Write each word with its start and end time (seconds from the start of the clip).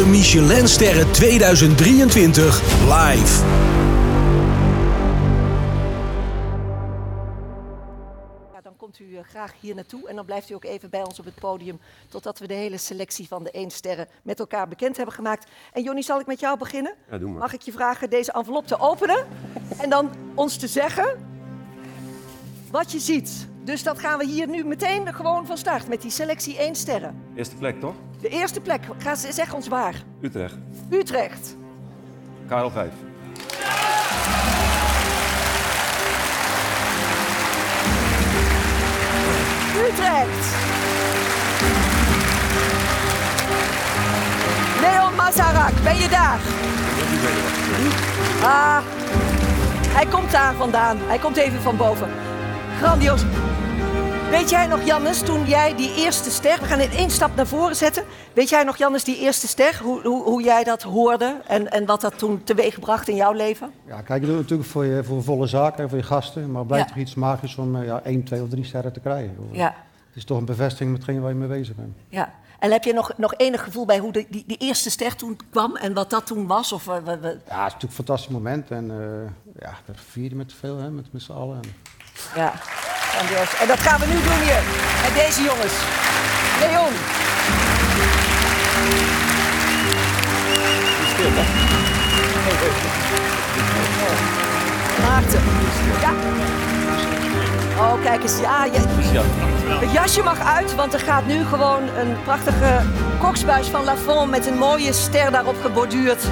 De 0.00 0.06
Michelinsterren 0.06 1.12
2023 1.12 2.62
live. 2.82 3.44
Ja, 8.52 8.60
dan 8.62 8.76
komt 8.76 8.98
u 8.98 9.16
eh, 9.16 9.22
graag 9.22 9.52
hier 9.60 9.74
naartoe 9.74 10.08
en 10.08 10.16
dan 10.16 10.24
blijft 10.24 10.50
u 10.50 10.54
ook 10.54 10.64
even 10.64 10.90
bij 10.90 11.02
ons 11.02 11.18
op 11.18 11.24
het 11.24 11.34
podium 11.34 11.80
totdat 12.08 12.38
we 12.38 12.46
de 12.46 12.54
hele 12.54 12.76
selectie 12.76 13.28
van 13.28 13.44
de 13.44 13.50
1 13.50 13.70
sterren 13.70 14.08
met 14.22 14.38
elkaar 14.38 14.68
bekend 14.68 14.96
hebben 14.96 15.14
gemaakt. 15.14 15.50
En 15.72 15.82
Jonny, 15.82 16.02
zal 16.02 16.20
ik 16.20 16.26
met 16.26 16.40
jou 16.40 16.58
beginnen? 16.58 16.94
Ja, 17.10 17.18
doe 17.18 17.30
maar. 17.30 17.38
Mag 17.38 17.52
ik 17.52 17.62
je 17.62 17.72
vragen 17.72 18.10
deze 18.10 18.32
envelop 18.32 18.66
te 18.66 18.78
openen 18.78 19.26
en 19.78 19.90
dan 19.90 20.10
ons 20.34 20.56
te 20.56 20.68
zeggen 20.68 21.18
wat 22.70 22.92
je 22.92 22.98
ziet? 22.98 23.48
Dus 23.64 23.82
dat 23.82 23.98
gaan 23.98 24.18
we 24.18 24.26
hier 24.26 24.48
nu 24.48 24.64
meteen 24.64 25.14
gewoon 25.14 25.46
van 25.46 25.58
start 25.58 25.88
met 25.88 26.02
die 26.02 26.10
selectie 26.10 26.58
1 26.58 26.74
sterren. 26.74 27.22
Eerste 27.34 27.56
plek 27.56 27.80
toch? 27.80 27.94
De 28.20 28.28
eerste 28.28 28.60
plek, 28.60 28.80
ga, 28.98 29.14
zeg 29.14 29.54
ons 29.54 29.68
waar. 29.68 29.94
Utrecht. 30.20 30.56
Utrecht. 30.90 31.56
Karel 32.48 32.70
5. 32.70 32.92
Utrecht. 39.88 40.54
Leon 44.80 45.14
Mazarak, 45.14 45.72
ben 45.82 45.96
je 45.96 46.08
daar? 46.08 46.38
Ah, 48.42 48.78
hij 49.88 50.06
komt 50.06 50.30
daar 50.30 50.54
vandaan. 50.54 50.98
Hij 51.00 51.18
komt 51.18 51.36
even 51.36 51.60
van 51.60 51.76
boven. 51.76 52.08
Grandioos. 52.78 53.22
Weet 54.30 54.50
jij 54.50 54.66
nog, 54.66 54.82
Jannes, 54.84 55.20
toen 55.22 55.44
jij 55.46 55.74
die 55.76 55.94
eerste 55.94 56.30
ster... 56.30 56.58
We 56.60 56.64
gaan 56.66 56.80
in 56.80 56.90
één 56.90 57.10
stap 57.10 57.34
naar 57.36 57.46
voren 57.46 57.76
zetten. 57.76 58.04
Weet 58.32 58.48
jij 58.48 58.62
nog, 58.64 58.76
Jannes, 58.76 59.04
die 59.04 59.18
eerste 59.18 59.48
ster? 59.48 59.80
Hoe, 59.82 60.00
hoe, 60.02 60.22
hoe 60.22 60.42
jij 60.42 60.64
dat 60.64 60.82
hoorde 60.82 61.40
en, 61.46 61.70
en 61.70 61.86
wat 61.86 62.00
dat 62.00 62.18
toen 62.18 62.44
teweegbracht 62.44 63.08
in 63.08 63.16
jouw 63.16 63.32
leven? 63.32 63.70
Ja, 63.86 64.00
kijk, 64.02 64.22
natuurlijk 64.26 64.68
voor, 64.68 64.84
je, 64.84 65.04
voor 65.04 65.22
volle 65.22 65.46
zaken 65.46 65.82
en 65.82 65.88
voor 65.88 65.98
je 65.98 66.04
gasten. 66.04 66.50
Maar 66.50 66.58
het 66.58 66.66
blijft 66.66 66.88
Ja. 66.88 66.92
toch 66.94 67.02
iets 67.02 67.14
magisch 67.14 67.56
om 67.56 67.76
eh, 67.76 67.84
ja, 67.86 68.00
één, 68.04 68.24
twee 68.24 68.42
of 68.42 68.48
drie 68.48 68.64
sterren 68.64 68.92
te 68.92 69.00
krijgen. 69.00 69.36
Ja, 69.52 69.74
Het 70.06 70.16
is 70.16 70.24
toch 70.24 70.38
een 70.38 70.44
bevestiging 70.44 70.90
met 70.92 71.04
waar 71.20 71.28
je 71.30 71.34
mee 71.38 71.48
bezig 71.48 71.74
bent. 71.76 71.96
ja. 72.08 72.32
En 72.58 72.70
heb 72.70 72.84
je 72.84 72.92
nog, 72.92 73.12
nog 73.16 73.34
enig 73.36 73.62
gevoel 73.64 73.84
bij 73.86 73.98
hoe 73.98 74.12
de, 74.12 74.26
die, 74.28 74.44
die 74.46 74.56
eerste 74.56 74.90
ster 74.90 75.16
toen 75.16 75.38
kwam 75.50 75.76
en 75.76 75.94
wat 75.94 76.10
dat 76.10 76.26
toen 76.26 76.46
was? 76.46 76.72
Of, 76.72 76.88
eh, 76.88 76.94
we- 77.04 77.18
we- 77.18 77.28
Ja, 77.28 77.28
het 77.28 77.38
is 77.48 77.48
natuurlijk 77.48 77.82
een 77.82 77.90
fantastisch 77.90 78.32
moment. 78.32 78.70
En 78.70 78.90
eh 78.90 79.62
ja, 79.64 79.74
we 79.84 79.92
vieren 79.94 80.36
met 80.36 80.52
veel, 80.52 80.78
hè, 80.78 80.90
met, 80.90 81.12
met 81.12 81.22
z'n 81.22 81.32
allen. 81.32 81.56
En 81.62 81.68
Ja, 82.36 82.52
grandioos. 83.12 83.50
En 83.60 83.66
dat 83.66 83.80
gaan 83.80 84.00
we 84.00 84.06
nu 84.06 84.14
doen 84.14 84.40
hier. 84.42 84.62
Met 85.02 85.14
deze 85.14 85.42
jongens. 85.42 85.74
Leon. 86.60 86.92
Maarten. 95.02 95.40
Ja. 96.00 96.12
Oh, 97.78 98.02
kijk 98.02 98.22
eens. 98.22 98.38
Ja, 98.40 98.64
je, 98.64 98.80
het 99.80 99.92
jasje 99.92 100.22
mag 100.22 100.40
uit, 100.40 100.74
want 100.74 100.94
er 100.94 101.00
gaat 101.00 101.26
nu 101.26 101.44
gewoon 101.44 101.82
een 101.82 102.16
prachtige 102.24 102.80
koksbuis 103.18 103.66
van 103.66 103.84
Lafont 103.84 104.30
met 104.30 104.46
een 104.46 104.58
mooie 104.58 104.92
ster 104.92 105.30
daarop 105.30 105.56
geborduurd. 105.62 106.22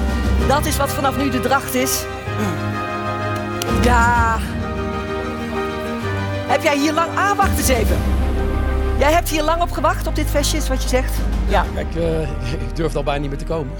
Dat 0.47 0.65
is 0.65 0.77
wat 0.77 0.89
vanaf 0.89 1.17
nu 1.17 1.29
de 1.29 1.39
dracht 1.39 1.73
is. 1.73 2.03
Ja. 3.81 4.37
Heb 6.49 6.63
jij 6.63 6.77
hier 6.77 6.93
lang... 6.93 7.17
Ah, 7.17 7.37
wacht 7.37 7.57
eens 7.57 7.67
even. 7.67 7.97
Jij 8.99 9.11
hebt 9.11 9.29
hier 9.29 9.43
lang 9.43 9.61
op 9.61 9.71
gewacht, 9.71 10.07
op 10.07 10.15
dit 10.15 10.29
vestje, 10.29 10.57
is 10.57 10.67
wat 10.67 10.83
je 10.83 10.89
zegt? 10.89 11.13
Ja. 11.47 11.65
Kijk, 11.73 11.95
eh, 11.95 12.21
ik 12.67 12.75
durf 12.75 12.95
al 12.95 13.03
bijna 13.03 13.19
niet 13.21 13.29
meer 13.29 13.39
te 13.39 13.45
komen. 13.45 13.71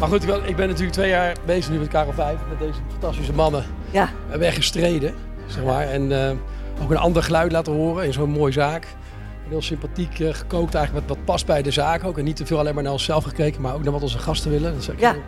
Maar 0.00 0.08
goed, 0.08 0.22
ik 0.46 0.56
ben, 0.56 0.68
natuurlijk 0.68 0.92
twee 0.92 1.08
jaar 1.08 1.36
bezig 1.46 1.70
nu 1.70 1.78
met 1.78 1.88
Karel 1.88 2.12
5, 2.12 2.36
met 2.48 2.58
deze 2.58 2.78
fantastische 2.90 3.32
mannen. 3.32 3.64
Ja. 3.90 4.04
We 4.04 4.30
hebben 4.30 4.46
echt 4.48 4.56
gestreden, 4.56 5.14
zeg 5.46 5.64
maar. 5.64 5.86
En 5.86 6.26
eh, 6.28 6.30
ook 6.82 6.90
een 6.90 6.96
ander 6.96 7.22
geluid 7.22 7.52
laten 7.52 7.72
horen 7.72 8.04
in 8.06 8.12
zo'n 8.12 8.30
mooie 8.30 8.52
zaak. 8.52 8.86
Heel 9.48 9.62
sympathiek 9.62 10.20
eh, 10.20 10.34
gekookt 10.34 10.74
eigenlijk, 10.74 11.08
wat, 11.08 11.16
wat 11.16 11.24
past 11.26 11.46
bij 11.46 11.62
de 11.62 11.70
zaak 11.70 12.04
ook. 12.04 12.18
En 12.18 12.24
niet 12.24 12.36
te 12.36 12.46
veel 12.46 12.58
alleen 12.58 12.74
maar 12.74 12.82
naar 12.82 12.92
onszelf 12.92 13.24
gekeken, 13.24 13.60
maar 13.60 13.74
ook 13.74 13.82
naar 13.82 13.92
wat 13.92 14.02
onze 14.02 14.18
gasten 14.18 14.50
willen. 14.50 14.72
Dat 14.72 14.80
is 14.80 14.88
Ja. 15.00 15.12
heel, 15.12 15.22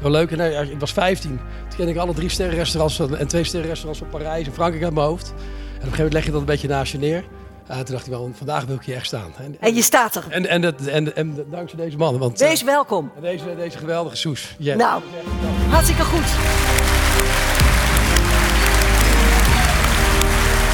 heel 0.00 0.10
leuk. 0.10 0.30
En, 0.30 0.40
eh, 0.40 0.70
ik 0.70 0.80
was 0.80 0.92
15. 0.92 1.30
Toen 1.68 1.76
kende 1.76 1.92
ik 1.92 1.98
alle 1.98 2.14
drie 2.14 2.28
sterrenrestaurants 2.28 2.96
van- 2.96 3.16
en 3.16 3.26
twee 3.28 3.44
sterrenrestaurants 3.44 3.98
van 4.00 4.08
Parijs 4.20 4.46
en 4.46 4.52
Frankrijk 4.52 4.84
uit 4.84 4.94
mijn 4.94 5.06
hoofd. 5.06 5.28
En 5.28 5.34
op 5.34 5.38
een 5.38 5.80
gegeven 5.80 5.96
moment 5.96 6.12
leg 6.12 6.24
je 6.24 6.30
dat 6.30 6.40
een 6.40 6.46
beetje 6.46 6.68
naast 6.68 6.92
je 6.92 6.98
neer. 6.98 7.24
Eh, 7.66 7.76
toen 7.76 7.94
dacht 7.94 8.06
ik 8.06 8.12
wel, 8.12 8.30
vandaag 8.36 8.64
wil 8.64 8.74
ik 8.76 8.82
hier 8.82 8.94
echt 8.96 9.06
staan. 9.06 9.32
En, 9.38 9.56
En 9.60 9.74
je 9.74 9.82
staat 9.82 10.14
er. 10.16 10.24
en, 10.28 10.46
en, 10.48 10.60
dat- 10.60 10.80
en, 10.86 11.16
en 11.16 11.44
dankzij 11.50 11.78
deze 11.78 11.96
mannen. 11.96 12.20
Want, 12.20 12.40
eh, 12.40 12.48
Wees 12.48 12.62
welkom. 12.62 13.10
en 13.16 13.22
deze, 13.22 13.44
deze 13.56 13.78
geweldige 13.78 14.16
soes. 14.16 14.54
Ja. 14.58 14.74
Nou, 14.76 15.02
hartstikke 15.70 16.02
goed. 16.04 16.24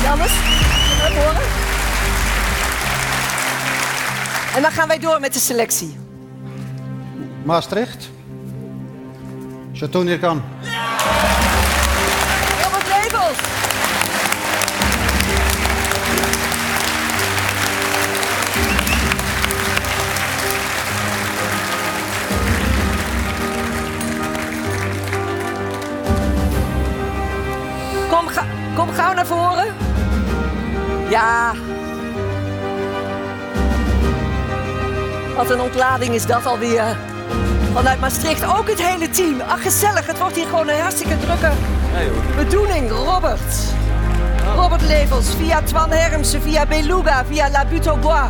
Jannes, 0.03 0.33
kunnen 0.33 0.99
we 0.99 1.03
het 1.05 1.25
horen? 1.25 1.43
En 4.57 4.63
dan 4.63 4.71
gaan 4.71 4.89
wij 4.89 4.99
door 4.99 5.21
met 5.21 5.33
de 5.33 5.39
selectie. 5.39 5.97
Maastricht. 7.45 8.11
Chateau 9.75 10.05
Neerkan. 10.05 10.43
Robert 12.63 12.89
Rebels. 12.89 13.39
Kom, 28.09 28.29
ga, 28.29 28.45
kom 28.75 28.91
gauw 28.91 29.13
naar 29.15 29.27
voren. 29.27 29.75
Ja. 31.09 31.55
Wat 35.37 35.51
een 35.51 35.61
ontlading 35.61 36.15
is 36.15 36.27
dat 36.27 36.47
alweer. 36.47 37.12
Vanuit 37.73 38.01
Maastricht 38.01 38.45
ook 38.45 38.69
het 38.69 38.83
hele 38.83 39.11
team. 39.11 39.41
Ach, 39.41 39.63
gezellig. 39.63 40.07
Het 40.07 40.19
wordt 40.19 40.37
hier 40.37 40.47
gewoon 40.47 40.69
een 40.69 40.81
hartstikke 40.81 41.19
drukke 41.19 41.51
bedoeling. 42.37 42.91
Robert. 42.91 43.41
Robert 44.57 44.83
Levels, 44.83 45.27
via 45.39 45.63
Twan 45.63 45.91
Hermsen, 45.91 46.43
via 46.43 46.67
Beluga, 46.67 47.25
via 47.29 47.51
La 47.51 47.65
Butte 47.65 47.97
Bois. 48.01 48.29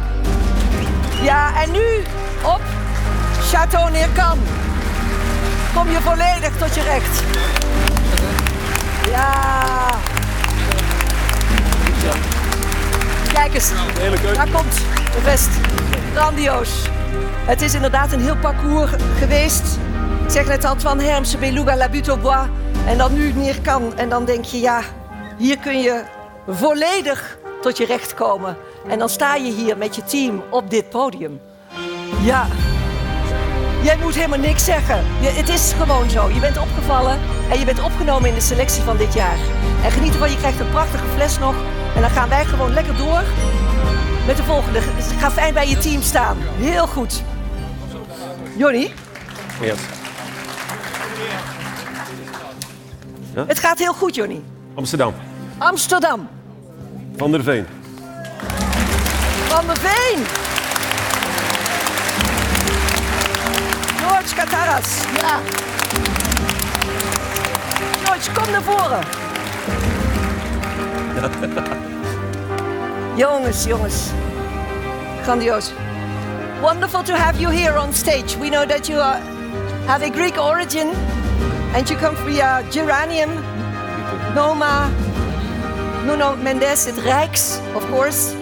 Ja, 1.22 1.62
en 1.62 1.70
nu 1.70 2.04
op 2.42 2.60
Château 3.52 3.90
Neerkan. 3.90 4.38
Kom 5.74 5.90
je 5.90 6.00
volledig 6.00 6.56
tot 6.58 6.74
je 6.74 6.82
recht. 6.82 7.22
Ja. 9.10 10.00
Kijk 13.32 13.54
eens, 13.54 13.70
daar 14.34 14.48
komt 14.50 14.74
de 15.14 15.20
vest. 15.22 15.48
Grandioos. 16.14 16.88
Het 17.44 17.62
is 17.62 17.74
inderdaad 17.74 18.12
een 18.12 18.20
heel 18.20 18.36
parcours 18.36 18.90
geweest. 19.18 19.78
Ik 20.24 20.30
zeg 20.30 20.46
net 20.46 20.64
al, 20.64 20.76
Twan 20.76 21.00
Hermsen, 21.00 21.40
Beluga, 21.40 21.76
La 21.76 21.88
Butte 21.88 22.10
au 22.10 22.20
Bois. 22.20 22.46
En 22.86 22.98
dan 22.98 23.14
nu 23.14 23.32
Neerkan. 23.32 23.96
En 23.96 24.08
dan 24.08 24.24
denk 24.24 24.44
je, 24.44 24.60
ja, 24.60 24.80
hier 25.38 25.58
kun 25.58 25.80
je 25.80 26.02
volledig 26.48 27.38
tot 27.60 27.76
je 27.76 27.86
recht 27.86 28.14
komen. 28.14 28.56
En 28.88 28.98
dan 28.98 29.08
sta 29.08 29.34
je 29.34 29.52
hier 29.52 29.78
met 29.78 29.96
je 29.96 30.04
team 30.04 30.42
op 30.50 30.70
dit 30.70 30.90
podium. 30.90 31.40
Ja, 32.22 32.46
Jij 33.82 33.96
moet 33.96 34.14
helemaal 34.14 34.38
niks 34.38 34.64
zeggen. 34.64 35.04
Je, 35.20 35.28
het 35.28 35.48
is 35.48 35.72
gewoon 35.72 36.10
zo. 36.10 36.28
Je 36.28 36.40
bent 36.40 36.58
opgevallen 36.58 37.18
en 37.50 37.58
je 37.58 37.64
bent 37.64 37.82
opgenomen 37.82 38.28
in 38.28 38.34
de 38.34 38.40
selectie 38.40 38.82
van 38.82 38.96
dit 38.96 39.14
jaar. 39.14 39.36
En 39.84 39.90
geniet 39.90 40.12
ervan, 40.12 40.30
je 40.30 40.36
krijgt 40.36 40.60
een 40.60 40.70
prachtige 40.70 41.06
fles 41.14 41.38
nog. 41.38 41.54
En 41.94 42.00
dan 42.00 42.10
gaan 42.10 42.28
wij 42.28 42.44
gewoon 42.44 42.72
lekker 42.72 42.96
door 42.96 43.22
met 44.26 44.36
de 44.36 44.42
volgende. 44.42 44.80
Ga 45.18 45.30
fijn 45.30 45.54
bij 45.54 45.68
je 45.68 45.78
team 45.78 46.02
staan. 46.02 46.36
Heel 46.40 46.86
goed. 46.86 47.22
Jonny, 48.62 48.92
Yes. 49.60 49.78
het 53.46 53.58
gaat 53.58 53.78
heel 53.78 53.92
goed, 53.92 54.14
Jonny. 54.14 54.42
Amsterdam. 54.74 55.14
Amsterdam. 55.58 56.28
Van 57.16 57.30
der 57.30 57.42
Veen. 57.42 57.66
Van 59.48 59.66
der 59.66 59.76
Veen. 59.76 60.24
George 63.96 64.34
Kataras. 64.34 64.88
Ja. 65.20 65.38
George, 68.04 68.32
kom 68.32 68.50
naar 68.50 68.62
voren. 68.62 69.04
jongens, 73.24 73.64
jongens. 73.64 74.06
Grandioos. 75.22 75.72
Wonderful 76.62 77.02
to 77.02 77.16
have 77.18 77.40
you 77.40 77.50
here 77.50 77.76
on 77.76 77.92
stage. 77.92 78.36
We 78.36 78.48
know 78.48 78.64
that 78.64 78.88
you 78.88 79.00
are, 79.00 79.18
have 79.88 80.02
a 80.02 80.10
Greek 80.10 80.38
origin 80.38 80.88
and 81.74 81.90
you 81.90 81.96
come 81.96 82.14
via 82.24 82.64
Geranium, 82.70 83.34
Noma, 84.36 84.88
Nuno 86.06 86.36
Mendes, 86.36 86.86
it 86.86 86.94
Rijks, 86.94 87.58
of 87.74 87.84
course. 87.86 88.34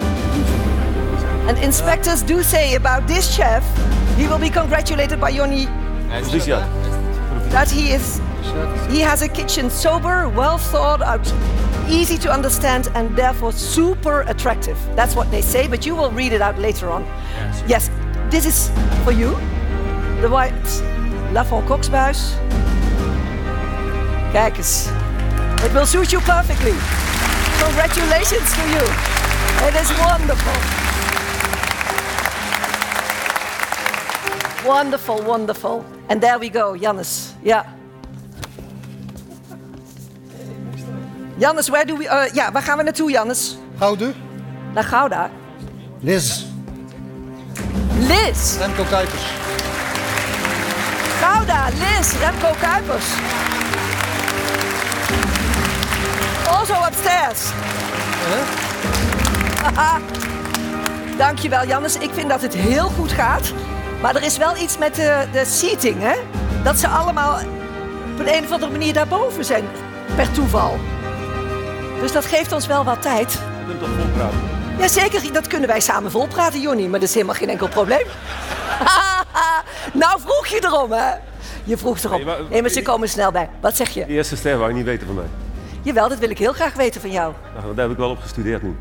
And 1.49 1.57
inspectors 1.57 2.21
do 2.21 2.43
say 2.43 2.75
about 2.75 3.07
this 3.07 3.35
chef, 3.35 3.65
He 4.17 4.27
will 4.27 4.37
be 4.37 4.51
congratulated 4.51 5.19
by 5.19 5.31
Proficiat. 5.31 6.69
that 7.51 7.71
he 7.71 7.91
is 7.91 8.21
he 8.91 8.99
has 8.99 9.23
a 9.23 9.29
kitchen 9.29 9.69
sober, 9.69 10.29
well 10.29 10.59
thought 10.59 11.01
out, 11.01 11.25
easy 11.89 12.17
to 12.19 12.31
understand, 12.31 12.89
and 12.93 13.15
therefore 13.15 13.51
super 13.51 14.21
attractive. 14.27 14.77
That's 14.95 15.15
what 15.15 15.31
they 15.31 15.41
say, 15.41 15.67
but 15.67 15.85
you 15.85 15.95
will 15.95 16.11
read 16.11 16.33
it 16.33 16.41
out 16.41 16.59
later 16.59 16.89
on. 16.89 17.03
Yes, 17.67 17.89
this 18.31 18.45
is 18.45 18.71
for 19.03 19.11
you. 19.11 19.35
The 20.21 20.29
white 20.29 20.53
Lafon 21.33 21.65
Koksbuis. 21.65 22.33
Kijk 24.31 24.57
eens. 24.57 24.89
It 25.65 25.71
will 25.73 25.85
suit 25.85 26.11
you 26.11 26.21
perfectly. 26.21 26.73
Congratulations 27.63 28.53
to 28.55 28.61
you. 28.69 28.83
It 29.67 29.75
is 29.81 29.89
wonderful. 29.97 30.53
Wonderful, 34.65 35.23
wonderful. 35.23 35.83
And 36.09 36.21
there 36.21 36.39
we 36.39 36.49
go, 36.49 36.75
Jannes. 36.75 37.33
Ja. 37.43 37.65
Jannes, 41.37 41.69
where 41.69 41.85
do 41.85 41.97
we... 41.97 42.07
eh, 42.07 42.33
ja, 42.33 42.51
waar 42.51 42.61
gaan 42.61 42.77
we 42.77 42.83
naartoe, 42.83 43.11
Jannes? 43.11 43.57
Gouden. 43.77 44.13
Naar 44.73 44.83
Gouda. 44.83 45.29
Liz. 45.99 46.45
Liz. 48.11 48.57
Remco 48.57 48.83
Kuipers. 48.83 49.23
Gouda, 51.21 51.67
Liz, 51.79 52.13
Remco 52.19 52.51
Kuipers. 52.59 53.05
Also 56.47 56.73
upstairs. 56.87 57.51
Haha. 59.63 59.99
Dankjewel, 61.17 61.65
Jannes. 61.67 61.97
Ik 61.97 62.09
vind 62.13 62.29
dat 62.29 62.41
het 62.41 62.53
heel 62.53 62.89
goed 62.89 63.11
gaat. 63.11 63.53
Maar 64.01 64.15
er 64.15 64.23
is 64.23 64.37
wel 64.37 64.57
iets 64.57 64.77
met 64.77 64.95
de, 64.95 65.27
de 65.31 65.45
seating, 65.45 65.95
hè? 65.99 66.15
Dat 66.63 66.79
ze 66.79 66.87
allemaal 66.87 67.33
op 68.13 68.19
een, 68.19 68.33
een 68.33 68.43
of 68.43 68.51
andere 68.51 68.71
manier 68.71 68.93
daarboven 68.93 69.45
zijn. 69.45 69.63
Per 70.15 70.31
toeval. 70.31 70.79
Dus 71.99 72.11
dat 72.11 72.25
geeft 72.25 72.51
ons 72.51 72.67
wel 72.67 72.83
wat 72.83 73.01
tijd. 73.01 73.31
Je 73.31 73.65
kunt 73.67 73.79
toch 73.79 73.89
vol 73.89 74.09
praten? 74.13 74.60
Jazeker, 74.79 75.33
dat 75.33 75.47
kunnen 75.47 75.67
wij 75.69 75.79
samen 75.79 76.11
volpraten, 76.11 76.61
Jonny. 76.61 76.81
Maar 76.87 76.99
dat 76.99 77.09
is 77.09 77.13
helemaal 77.15 77.35
geen 77.35 77.49
enkel 77.49 77.67
probleem. 77.67 78.05
nou 80.03 80.19
vroeg 80.21 80.47
je 80.47 80.59
erom, 80.63 80.91
hè? 80.91 81.13
Je 81.63 81.77
vroeg 81.77 81.99
erom. 82.03 82.15
Nee, 82.15 82.25
maar- 82.25 82.37
Nee, 82.49 82.61
maar 82.61 82.69
ze 82.69 82.81
komen 82.81 83.09
snel 83.09 83.31
bij. 83.31 83.49
Wat 83.61 83.75
zeg 83.75 83.89
je? 83.89 84.05
Die 84.05 84.15
eerste 84.15 84.35
ster 84.35 84.57
wou 84.57 84.69
je 84.69 84.75
niet 84.75 84.85
weten 84.85 85.05
van 85.07 85.15
mij. 85.15 85.25
Jawel, 85.81 86.09
dat 86.09 86.19
wil 86.19 86.29
ik 86.29 86.37
heel 86.37 86.53
graag 86.53 86.73
weten 86.73 87.01
van 87.01 87.11
jou. 87.11 87.33
Nou, 87.61 87.75
daar 87.75 87.83
heb 87.83 87.91
ik 87.93 87.97
wel 87.97 88.09
op 88.09 88.19
gestudeerd 88.21 88.61
nu. 88.63 88.75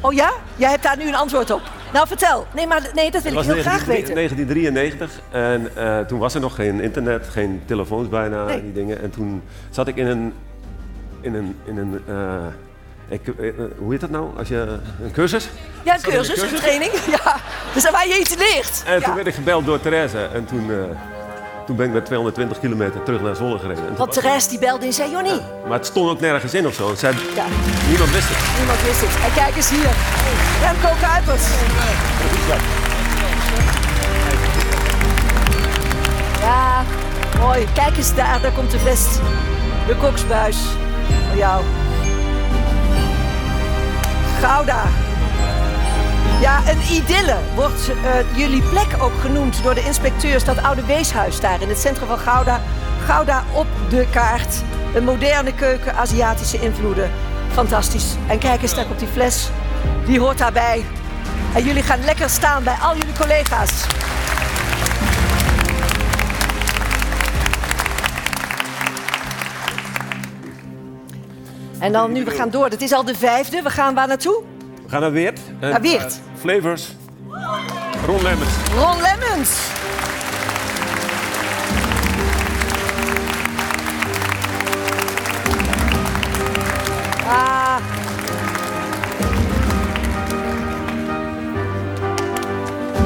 Oh 0.00 0.12
ja? 0.12 0.32
Jij 0.56 0.70
hebt 0.70 0.82
daar 0.82 0.96
nu 0.96 1.08
een 1.08 1.14
antwoord 1.14 1.50
op. 1.50 1.60
Nou, 1.92 2.06
vertel. 2.06 2.46
Nee, 2.54 2.66
maar 2.66 2.90
nee, 2.94 3.10
dat 3.10 3.22
wil 3.22 3.32
ik 3.32 3.38
heel 3.44 3.54
graag 3.62 3.86
19 3.86 4.14
weten. 4.14 4.14
1993 4.14 5.20
en 5.30 5.70
eh, 5.76 5.98
toen 6.00 6.18
was 6.18 6.34
er 6.34 6.40
nog 6.40 6.54
geen 6.54 6.80
internet, 6.80 7.26
geen 7.30 7.62
telefoons 7.66 8.08
bijna, 8.08 8.44
Nee. 8.44 8.62
die 8.62 8.72
dingen. 8.72 9.02
En 9.02 9.10
toen 9.10 9.42
zat 9.70 9.88
ik 9.88 9.96
in 9.96 10.06
een, 10.06 10.32
in 11.20 11.34
een, 11.34 11.56
in 11.64 11.76
een 11.76 12.02
eh, 12.06 12.46
ik, 13.08 13.28
eh, 13.38 13.48
eh, 13.48 13.54
hoe 13.78 13.92
heet 13.92 14.00
dat 14.00 14.10
nou? 14.10 14.38
Als 14.38 14.48
je, 14.48 14.78
een 15.02 15.12
cursus? 15.12 15.48
Ja, 15.82 15.94
een 15.94 16.00
cursus, 16.00 16.42
een 16.42 16.54
training. 16.54 16.92
Ja, 17.24 17.36
dus 17.74 17.90
waar 17.90 18.08
je 18.08 18.18
iets 18.18 18.34
leert. 18.34 18.82
En 18.86 19.02
toen 19.02 19.14
werd 19.14 19.26
ik 19.26 19.34
gebeld 19.34 19.64
door 19.64 19.80
Therese 19.80 20.28
en 20.34 20.44
toen, 20.44 20.70
eh, 20.70 20.76
toen 21.66 21.76
ben 21.76 21.86
ik 21.86 21.92
met 21.92 22.04
220 22.04 22.60
kilometer 22.60 23.02
terug 23.02 23.20
naar 23.20 23.36
Zwolle 23.36 23.58
gereden. 23.58 23.96
Want 23.96 24.12
Therese 24.12 24.48
die 24.48 24.58
belde 24.58 24.86
en 24.86 24.92
zei, 24.92 25.10
Jonny, 25.10 25.40
maar 25.68 25.78
het 25.78 25.86
stond 25.86 26.10
ook 26.10 26.20
nergens 26.20 26.54
in 26.54 26.66
of 26.66 26.74
zo. 26.74 26.94
Ja. 27.00 27.10
Niemand 27.88 28.10
wist 28.10 28.28
het. 28.28 28.58
niemand 28.58 28.82
wist 28.82 29.00
het. 29.00 29.24
En 29.24 29.32
kijk 29.34 29.56
eens 29.56 29.70
hier. 29.70 29.90
Remco 30.60 31.06
Kuipers. 31.06 31.46
Ja, 36.40 36.84
mooi. 37.38 37.66
Kijk 37.74 37.96
eens 37.96 38.14
daar, 38.14 38.40
daar 38.40 38.52
komt 38.52 38.70
de 38.70 38.78
vest. 38.78 39.20
De 39.86 39.96
koksbuis. 39.96 40.56
Voor 41.28 41.36
jou. 41.36 41.64
Gouda. 44.40 44.82
Ja, 46.40 46.60
een 46.68 46.96
idylle 46.96 47.36
wordt 47.54 47.88
eh, 47.88 48.38
jullie 48.38 48.62
plek 48.62 48.86
ook 49.00 49.20
genoemd 49.20 49.62
door 49.62 49.74
de 49.74 49.84
inspecteurs. 49.84 50.44
Dat 50.44 50.62
oude 50.62 50.84
weeshuis 50.84 51.40
daar 51.40 51.62
in 51.62 51.68
het 51.68 51.78
centrum 51.78 52.08
van 52.08 52.18
Gouda. 52.18 52.60
Gouda 53.06 53.44
op 53.52 53.66
de 53.88 54.06
kaart. 54.10 54.62
Een 54.94 55.04
moderne 55.04 55.54
keuken, 55.54 55.96
Aziatische 55.96 56.60
invloeden. 56.60 57.10
Fantastisch. 57.52 58.14
En 58.26 58.38
kijk 58.38 58.62
eens, 58.62 58.74
daar 58.74 58.84
komt 58.84 58.98
die 58.98 59.08
fles. 59.08 59.48
Die 60.06 60.20
hoort 60.20 60.38
daarbij. 60.38 60.84
En 61.54 61.64
jullie 61.64 61.82
gaan 61.82 62.04
lekker 62.04 62.30
staan 62.30 62.64
bij 62.64 62.76
al 62.80 62.96
jullie 62.96 63.14
collega's. 63.18 63.86
En 71.86 71.92
dan 71.92 72.12
nu, 72.12 72.24
we 72.24 72.30
gaan 72.30 72.50
door. 72.50 72.68
Het 72.68 72.82
is 72.82 72.92
al 72.92 73.04
de 73.04 73.14
vijfde. 73.14 73.62
We 73.62 73.70
gaan 73.70 73.94
waar 73.94 74.08
naartoe? 74.08 74.42
We 74.84 74.88
gaan 74.90 75.00
naar 75.00 75.12
Weert. 75.12 75.40
En, 75.60 75.70
Naar 75.70 75.80
Weert. 75.80 76.12
eh, 76.12 76.40
flavors. 76.40 76.96
Ron 78.06 78.22
Lemmens. 78.22 78.50
Ron 78.74 79.00
Lemmens. 79.00 79.50
Ah. 87.26 87.78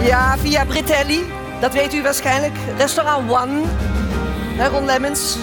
Ja, 0.02 0.36
via 0.38 0.64
Britelli. 0.64 1.24
Dat 1.60 1.72
weet 1.72 1.94
u 1.94 2.02
waarschijnlijk. 2.02 2.54
Restaurant 2.76 3.30
One. 3.30 3.60
Ron 4.70 4.84
Lemmens. 4.84 5.36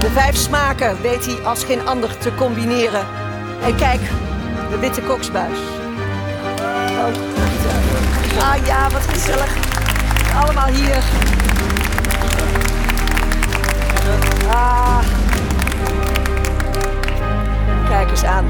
De 0.00 0.10
vijf 0.10 0.36
smaken 0.36 1.02
weet 1.02 1.26
hij 1.26 1.44
als 1.44 1.64
geen 1.64 1.86
ander 1.88 2.18
te 2.18 2.34
combineren. 2.34 3.06
En 3.62 3.76
kijk, 3.76 4.00
de 4.70 4.78
witte 4.78 5.00
koksbuis. 5.02 5.58
Oh, 6.98 7.38
Ah 8.40 8.66
ja, 8.66 8.90
wat 8.90 9.02
gezellig. 9.02 9.56
Allemaal 10.40 10.66
hier. 10.66 11.02
Ah. 14.50 14.98
Kijk 17.88 18.10
eens 18.10 18.24
aan. 18.24 18.46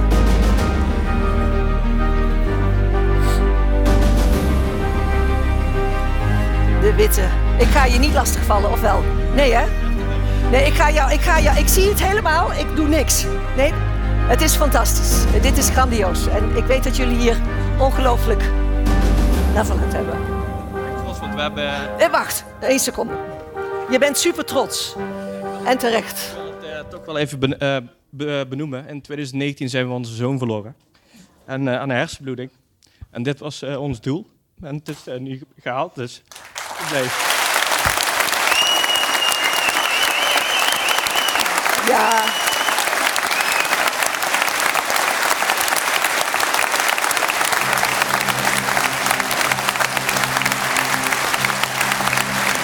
De 6.81 6.95
witte. 6.97 7.23
Ik 7.59 7.67
ga 7.67 7.85
je 7.85 7.99
niet 7.99 8.15
lastigvallen, 8.15 8.71
of 8.71 8.81
wel? 8.81 9.05
Nee, 9.35 9.55
hè? 9.55 9.88
Nee, 10.51 10.67
ik 10.67 10.73
ga 10.75 10.91
jou, 10.91 11.13
ik 11.13 11.21
ga 11.21 11.41
jou, 11.41 11.59
ik 11.59 11.69
zie 11.69 11.89
het 11.89 12.03
helemaal, 12.03 12.53
ik 12.53 12.77
doe 12.77 12.89
niks. 12.89 13.25
Nee, 13.57 13.73
het 14.29 14.41
is 14.41 14.55
fantastisch. 14.57 15.41
Dit 15.43 15.59
is 15.59 15.69
grandioos. 15.69 16.27
En 16.27 16.57
ik 16.57 16.65
weet 16.65 16.85
dat 16.85 16.97
jullie 16.97 17.17
hier 17.17 17.37
ongelooflijk 17.79 18.43
naar 19.55 19.67
verlangd 19.67 19.93
hebben. 19.93 20.19
trots, 21.03 21.19
want 21.21 21.35
we 21.35 21.41
hebben 21.41 21.99
Eh, 21.99 22.11
wacht, 22.11 22.45
één 22.61 22.79
seconde. 22.81 23.13
Je 23.91 23.99
bent 23.99 24.19
super 24.19 24.45
trots. 24.45 24.95
En 25.65 25.79
terecht. 25.79 26.35
het 26.61 26.65
eh, 26.71 26.81
toch 26.91 27.05
wel 27.05 27.19
even 27.19 27.39
ben- 27.39 27.59
eh, 27.59 27.77
be- 28.11 28.47
benoemen. 28.49 28.89
In 28.89 29.01
2019 29.03 29.69
zijn 29.69 29.87
we 29.87 29.93
onze 29.93 30.15
zoon 30.15 30.39
verloren. 30.39 30.75
En 31.45 31.69
eh, 31.69 31.75
aan 31.81 31.91
een 31.91 31.97
hersenbloeding. 31.97 32.51
En 33.11 33.23
dit 33.23 33.39
was 33.39 33.63
eh, 33.63 33.81
ons 33.81 34.01
doel. 34.01 34.27
En 34.63 34.75
het 34.75 34.89
is 34.89 35.07
eh, 35.07 35.19
nu 35.19 35.43
gehaald, 35.61 35.95
dus 35.95 36.23
blij. 36.89 37.05
Ja. 41.89 42.25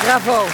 Bravo. 0.01 0.47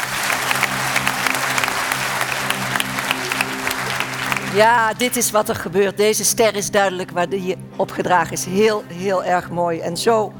Ja, 4.54 4.92
dit 4.94 5.16
is 5.16 5.30
wat 5.30 5.48
er 5.48 5.54
gebeurt. 5.54 5.96
Deze 5.96 6.24
ster 6.24 6.54
is 6.54 6.70
duidelijk 6.70 7.10
waar 7.10 7.28
die 7.28 7.56
opgedragen 7.76 8.32
is. 8.32 8.44
Heel, 8.44 8.84
heel 8.86 9.24
erg 9.24 9.50
mooi. 9.50 9.78
En 9.78 9.96
zo 9.96 10.32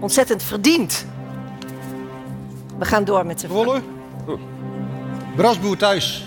ontzettend 0.00 0.42
verdiend. 0.42 1.06
We 2.78 2.84
gaan 2.84 3.04
door 3.04 3.26
met 3.26 3.40
de 3.40 3.46
Zwolle. 3.46 3.82
Brasboer 5.36 5.76
thuis. 5.76 6.24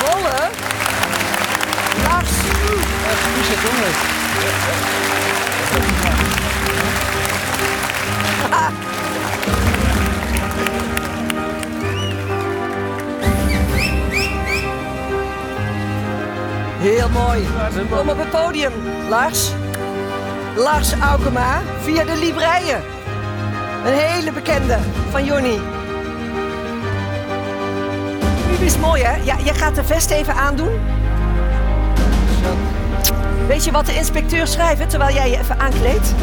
Rollen. 0.00 0.50
Lars. 2.04 2.30
Heel 16.78 17.08
mooi. 17.08 17.46
Kom 17.90 18.08
op 18.08 18.18
het 18.18 18.30
podium, 18.30 18.72
Lars. 19.08 19.50
Lars 20.56 20.92
Aukema 20.92 21.62
via 21.82 22.04
de 22.04 22.16
Libreien. 22.16 22.82
Een 23.84 23.92
hele 23.92 24.32
bekende 24.32 24.78
van 25.10 25.24
Jonny. 25.24 25.77
Is 28.60 28.78
mooi 28.78 29.02
hè? 29.02 29.16
Ja, 29.16 29.36
je 29.44 29.54
gaat 29.54 29.74
de 29.74 29.84
vest 29.84 30.10
even 30.10 30.34
aandoen. 30.34 30.80
Weet 33.46 33.64
je 33.64 33.70
wat 33.70 33.86
de 33.86 33.94
inspecteur 33.94 34.46
schrijft 34.46 34.90
terwijl 34.90 35.14
jij 35.14 35.30
je 35.30 35.38
even 35.38 35.58
aankleedt? 35.58 36.14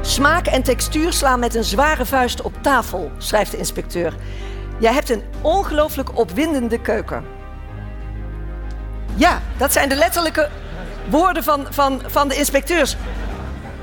Smaak 0.00 0.46
en 0.46 0.62
textuur 0.62 1.12
slaan 1.12 1.40
met 1.40 1.54
een 1.54 1.64
zware 1.64 2.06
vuist 2.06 2.42
op 2.42 2.62
tafel, 2.62 3.10
schrijft 3.18 3.50
de 3.50 3.56
inspecteur. 3.56 4.14
Jij 4.78 4.92
hebt 4.92 5.10
een 5.10 5.22
ongelooflijk 5.40 6.18
opwindende 6.18 6.80
keuken. 6.80 7.24
Ja, 9.14 9.42
dat 9.56 9.72
zijn 9.72 9.88
de 9.88 9.94
letterlijke 9.94 10.48
woorden 11.08 11.44
van, 11.44 11.66
van, 11.70 12.02
van 12.06 12.28
de 12.28 12.36
inspecteurs. 12.36 12.96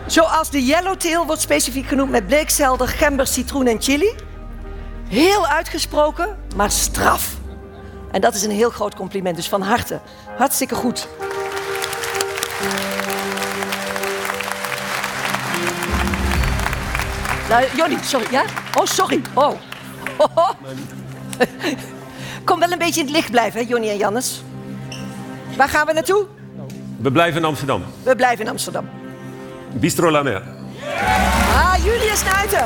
Zoals 0.06 0.50
de 0.50 0.66
yellowtail 0.66 1.26
wordt 1.26 1.42
specifiek 1.42 1.88
genoemd 1.88 2.12
met 2.12 2.28
bleekselder, 2.28 2.88
gember, 2.88 3.28
citroen 3.28 3.68
en 3.68 3.82
chili. 3.82 4.27
Heel 5.08 5.48
uitgesproken, 5.48 6.38
maar 6.56 6.72
straf. 6.72 7.36
En 8.12 8.22
dat 8.22 8.36
is 8.36 8.44
een 8.44 8.52
heel 8.52 8.70
groot 8.70 8.96
compliment, 8.96 9.36
dus 9.36 9.48
van 9.50 9.62
harte. 9.62 10.00
Hartstikke 10.38 10.76
goed. 10.76 11.08
Nou, 17.50 17.66
Jonny, 17.76 17.98
sorry, 18.04 18.28
ja? 18.32 18.44
Oh, 18.74 18.86
sorry. 18.86 19.22
Oh. 19.34 19.52
Kom 22.44 22.60
wel 22.60 22.72
een 22.72 22.78
beetje 22.78 23.00
in 23.00 23.06
het 23.06 23.16
licht 23.16 23.32
blijven, 23.32 23.60
hè, 23.60 23.68
Jonny 23.68 23.90
en 23.90 23.98
Jannes. 23.98 24.44
Waar 25.58 25.70
gaan 25.70 25.86
we 25.86 25.94
naartoe? 25.94 26.26
We 26.98 27.12
blijven 27.12 27.40
in 27.40 27.46
Amsterdam. 27.48 27.84
We 28.04 28.16
blijven 28.16 28.46
in 28.46 28.52
Amsterdam. 28.52 28.90
Bistro 29.74 30.12
La 30.12 30.24
Mer. 30.24 30.44
Ah, 31.56 31.76
Julius 31.84 32.24
Nuiten. 32.24 32.66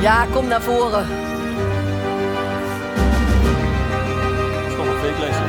Ja, 0.00 0.26
kom 0.32 0.48
naar 0.48 0.62
voren. 0.62 1.06
is 4.68 4.76
nog 4.76 4.86
een 4.86 4.92
fake 5.02 5.20
lezen. 5.20 5.44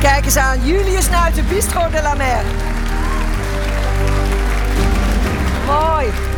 Kijk 0.00 0.24
eens 0.24 0.36
aan, 0.36 0.66
Julius 0.66 1.10
Nuiten, 1.10 1.48
Bistro 1.48 1.88
de 1.90 2.02
la 2.02 2.14
Mer. 2.14 2.44
Mooi. 5.66 6.31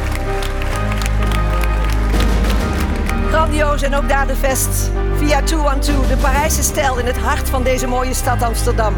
Grandioos 3.35 3.83
en 3.83 3.95
ook 3.95 4.09
daar 4.09 4.27
de 4.27 4.37
vest. 4.37 4.91
Via 5.17 5.43
212, 5.43 6.07
de 6.07 6.17
Parijse 6.17 6.63
stijl 6.63 6.99
in 6.99 7.07
het 7.07 7.19
hart 7.19 7.49
van 7.49 7.63
deze 7.63 7.87
mooie 7.87 8.15
stad 8.15 8.43
Amsterdam. 8.43 8.95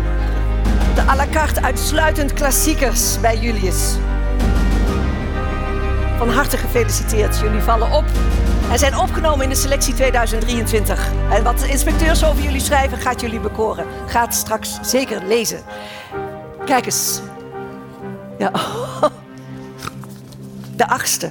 De 0.95 1.01
à 1.01 1.17
la 1.17 1.27
carte 1.31 1.63
uitsluitend 1.63 2.33
klassiekers 2.33 3.21
bij 3.21 3.39
Julius. 3.39 3.97
Van 6.19 6.29
harte 6.29 6.57
gefeliciteerd. 6.57 7.39
Jullie 7.39 7.61
vallen 7.61 7.93
op 7.93 8.05
en 8.71 8.79
zijn 8.79 8.99
opgenomen 8.99 9.43
in 9.43 9.49
de 9.49 9.55
selectie 9.55 9.95
2023. 9.95 11.11
En 11.31 11.45
wat 11.45 11.59
de 11.59 11.69
inspecteurs 11.69 12.25
over 12.25 12.43
jullie 12.43 12.61
schrijven, 12.61 12.99
gaat 12.99 13.21
jullie 13.21 13.41
bekoren. 13.41 13.87
Gaat 14.07 14.35
straks 14.35 14.79
zeker 14.83 15.27
lezen. 15.27 15.63
Kijk 16.65 16.87
eens. 16.87 17.21
Ja. 18.39 18.51
De 20.77 20.89
achtste. 20.89 21.31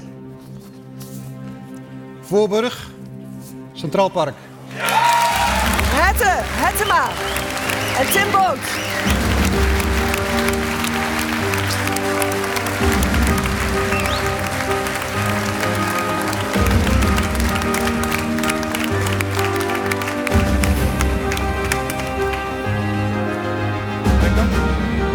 Voorburg, 2.22 2.94
Centraal 3.76 4.10
Park. 4.10 4.36
Hette, 5.96 6.44
Hettema. 6.44 7.10
En 8.00 8.12
Tim 8.12 8.32
Boot. 8.32 8.58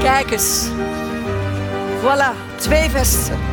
Kijk 0.02 0.30
eens. 0.30 0.68
Voilà, 2.02 2.34
twee 2.56 2.90
vesten. 2.90 3.49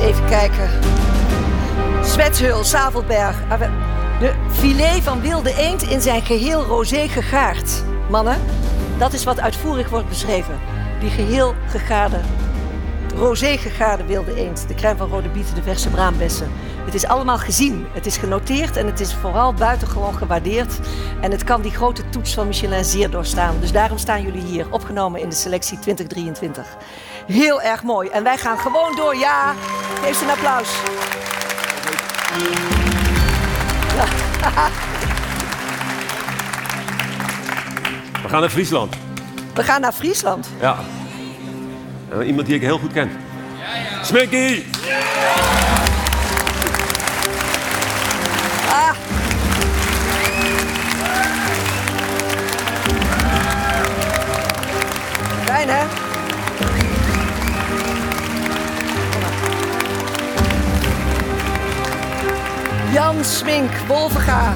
Even 0.00 0.28
kijken. 0.28 0.70
Zwethul, 2.04 2.64
Zavelberg. 2.64 3.36
Ah, 3.48 3.60
De 4.20 4.32
filet 4.50 5.02
van 5.02 5.20
wilde 5.20 5.54
eend 5.56 5.82
in 5.82 6.00
zijn 6.00 6.22
geheel 6.22 6.62
rosé 6.62 7.08
gegaard. 7.08 7.82
Mannen, 8.10 8.40
dat 8.98 9.12
is 9.12 9.24
wat 9.24 9.40
uitvoerig 9.40 9.88
wordt 9.88 10.08
beschreven. 10.08 10.58
Die 11.00 11.10
geheel 11.10 11.54
gegaarde, 11.66 12.20
rosé 13.16 13.56
gegaarde 13.56 14.04
wilde 14.04 14.34
eend. 14.34 14.68
De 14.68 14.74
crème 14.74 14.96
van 14.96 15.08
rode 15.08 15.28
bieten, 15.28 15.54
de 15.54 15.62
verse 15.62 15.88
braambessen. 15.88 16.50
Het 16.84 16.94
is 16.94 17.06
allemaal 17.06 17.38
gezien, 17.38 17.86
het 17.92 18.06
is 18.06 18.16
genoteerd 18.16 18.76
en 18.76 18.86
het 18.86 19.00
is 19.00 19.14
vooral 19.14 19.54
buitengewoon 19.54 20.14
gewaardeerd. 20.14 20.78
En 21.20 21.30
het 21.30 21.44
kan 21.44 21.62
die 21.62 21.70
grote 21.70 22.08
toets 22.08 22.34
van 22.34 22.46
Michelin 22.46 22.84
zeer 22.84 23.10
doorstaan. 23.10 23.56
Dus 23.60 23.72
daarom 23.72 23.98
staan 23.98 24.22
jullie 24.22 24.42
hier, 24.42 24.66
opgenomen 24.70 25.20
in 25.20 25.28
de 25.28 25.34
selectie 25.34 25.78
2023. 25.78 26.76
Heel 27.26 27.62
erg 27.62 27.82
mooi. 27.82 28.08
En 28.08 28.22
wij 28.22 28.36
gaan 28.36 28.58
gewoon 28.58 28.96
door. 28.96 29.16
Ja, 29.16 29.54
geef 30.02 30.16
ze 30.16 30.24
een 30.24 30.30
applaus. 30.30 30.68
We 38.22 38.28
gaan 38.28 38.40
naar 38.40 38.50
Friesland. 38.50 38.96
We 39.54 39.62
gaan 39.62 39.80
naar 39.80 39.92
Friesland. 39.92 40.48
Ja. 40.60 40.76
Eh, 42.08 42.26
iemand 42.26 42.46
die 42.46 42.56
ik 42.56 42.62
heel 42.62 42.78
goed 42.78 42.92
ken. 42.92 43.10
Smikkie! 44.02 44.66
Ah. 48.68 48.94
Fijn, 55.44 55.68
hè? 55.68 55.97
Jan 62.98 63.24
Smink, 63.24 63.70
Wolvenga. 63.86 64.54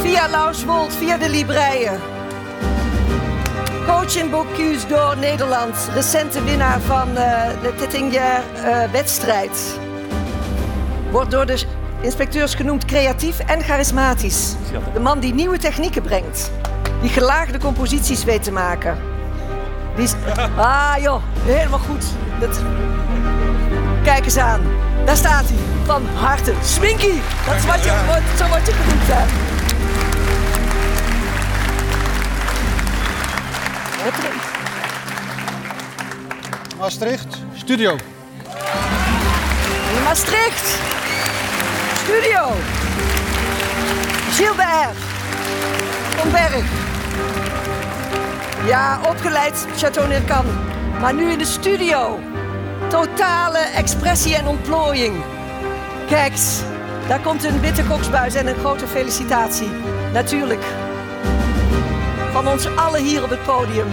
Via 0.00 0.28
Lauswold, 0.28 0.92
via 0.92 1.16
de 1.16 1.28
Libreien. 1.28 2.00
Coach 3.86 4.16
in 4.16 4.30
Bocuse 4.30 4.86
door 4.86 5.16
Nederland. 5.16 5.88
Recente 5.94 6.44
winnaar 6.44 6.80
van 6.80 7.16
eh, 7.16 7.42
de 7.62 7.74
Tettinger 7.74 8.42
eh. 8.64 9.50
Wordt 11.10 11.30
door 11.30 11.46
de 11.46 11.64
inspecteurs 12.00 12.54
genoemd 12.54 12.84
creatief 12.84 13.38
en 13.38 13.62
charismatisch. 13.62 14.54
De 14.92 15.00
man 15.00 15.20
die 15.20 15.34
nieuwe 15.34 15.58
technieken 15.58 16.02
brengt. 16.02 16.50
Die 17.00 17.10
gelaagde 17.10 17.58
composities 17.58 18.24
weet 18.24 18.42
te 18.42 18.52
maken. 18.52 18.98
Die 19.94 20.04
is... 20.04 20.14
Ah 20.56 20.94
joh, 21.00 21.22
helemaal 21.44 21.78
goed. 21.78 22.04
Dat... 22.40 22.60
Kijk 24.02 24.24
eens 24.24 24.38
aan. 24.38 24.60
Daar 25.04 25.16
staat 25.16 25.44
hij. 25.44 25.73
Van 25.84 26.06
harte. 26.14 26.52
Swinky. 26.64 27.20
Dat 27.46 27.54
is 27.54 27.64
wat 27.66 27.84
je, 27.84 28.02
wordt- 28.06 28.38
zo 28.38 28.46
word 28.48 28.66
je 28.66 28.72
genoemd. 28.72 29.06
Hè. 29.06 29.24
Maastricht, 36.78 37.36
studio. 37.54 37.96
In 39.96 40.02
Maastricht. 40.04 40.78
Studio. 42.04 42.52
Gilbert. 44.30 44.96
Van 46.16 46.30
Berg. 46.30 46.64
Ja, 48.66 48.98
opgeleid 49.08 49.66
Chateau 49.76 50.08
Neerkan. 50.08 50.44
Maar 51.00 51.14
nu 51.14 51.30
in 51.30 51.38
de 51.38 51.44
studio. 51.44 52.18
Totale 52.88 53.58
expressie 53.58 54.36
en 54.36 54.46
ontplooiing. 54.46 55.14
Kijk, 56.06 56.32
daar 57.08 57.20
komt 57.20 57.44
een 57.44 57.60
witte 57.60 57.84
koksbuis 57.84 58.34
en 58.34 58.46
een 58.46 58.58
grote 58.58 58.86
felicitatie. 58.86 59.68
Natuurlijk, 60.12 60.64
van 62.32 62.48
ons 62.48 62.76
allen 62.76 63.04
hier 63.04 63.22
op 63.22 63.30
het 63.30 63.42
podium. 63.42 63.86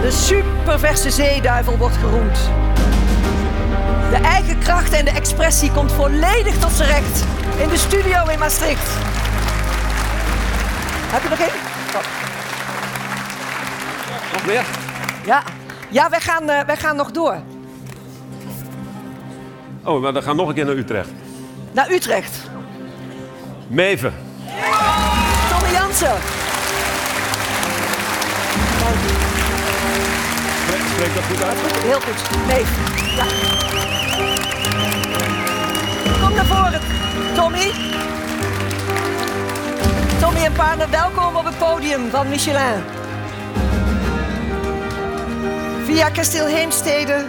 De 0.00 0.10
superverse 0.10 1.10
zeeduivel 1.10 1.78
wordt 1.78 1.96
geroemd. 1.96 2.38
De 4.10 4.16
eigen 4.22 4.58
kracht 4.58 4.92
en 4.92 5.04
de 5.04 5.10
expressie 5.10 5.72
komt 5.72 5.92
volledig 5.92 6.58
tot 6.58 6.72
zijn 6.72 6.88
recht 6.88 7.24
in 7.56 7.68
de 7.68 7.76
studio 7.76 8.26
in 8.26 8.38
Maastricht. 8.38 8.90
Heb 11.12 11.22
je 11.22 11.28
nog 11.28 11.38
één? 11.38 11.60
Nog 14.32 14.46
meer? 14.46 14.64
Ja, 15.24 15.42
ja 15.92 16.10
wij, 16.10 16.20
gaan, 16.20 16.50
eh, 16.50 16.64
wij 16.66 16.76
gaan 16.76 16.96
nog 16.96 17.10
door. 17.10 17.36
Oh, 19.84 20.02
maar 20.02 20.12
dan 20.12 20.22
gaan 20.22 20.32
we 20.32 20.40
nog 20.40 20.48
een 20.48 20.54
keer 20.54 20.64
naar 20.64 20.76
Utrecht. 20.76 21.10
Naar 21.72 21.90
Utrecht. 21.90 22.38
Meven. 23.68 24.14
Tommy 25.50 25.72
Jansen. 25.72 26.16
Spreek, 30.92 31.14
dat 31.14 31.24
goed 31.24 31.42
uit? 31.42 31.58
Heel 31.82 32.00
goed. 32.00 32.20
Ja. 33.16 33.24
Kom 36.26 36.34
naar 36.34 36.46
voren, 36.46 36.80
Tommy. 37.34 37.72
Tommy 40.20 40.44
en 40.44 40.52
partner, 40.52 40.90
welkom 40.90 41.36
op 41.36 41.44
het 41.44 41.58
podium 41.58 42.10
van 42.10 42.28
Michelin. 42.28 43.01
Via 45.92 46.10
Kasteel 46.10 46.46
Heemstede, 46.46 47.26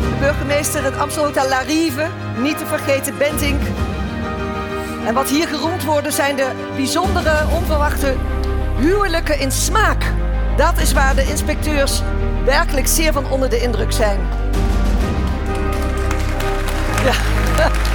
de 0.00 0.16
burgemeester, 0.18 0.84
het 0.84 0.98
Amstelhotel 0.98 1.48
La 1.48 1.60
Rive, 1.60 2.06
niet 2.38 2.58
te 2.58 2.66
vergeten 2.66 3.18
Bentink. 3.18 3.60
En 5.06 5.14
wat 5.14 5.28
hier 5.28 5.48
geroemd 5.48 5.84
worden 5.84 6.12
zijn 6.12 6.36
de 6.36 6.50
bijzondere, 6.76 7.46
onverwachte 7.54 8.14
huwelijken 8.78 9.38
in 9.38 9.52
smaak. 9.52 10.04
Dat 10.56 10.78
is 10.78 10.92
waar 10.92 11.14
de 11.14 11.24
inspecteurs 11.24 12.02
werkelijk 12.44 12.86
zeer 12.86 13.12
van 13.12 13.30
onder 13.30 13.50
de 13.50 13.60
indruk 13.60 13.92
zijn. 13.92 14.20
Ja. 17.04 17.14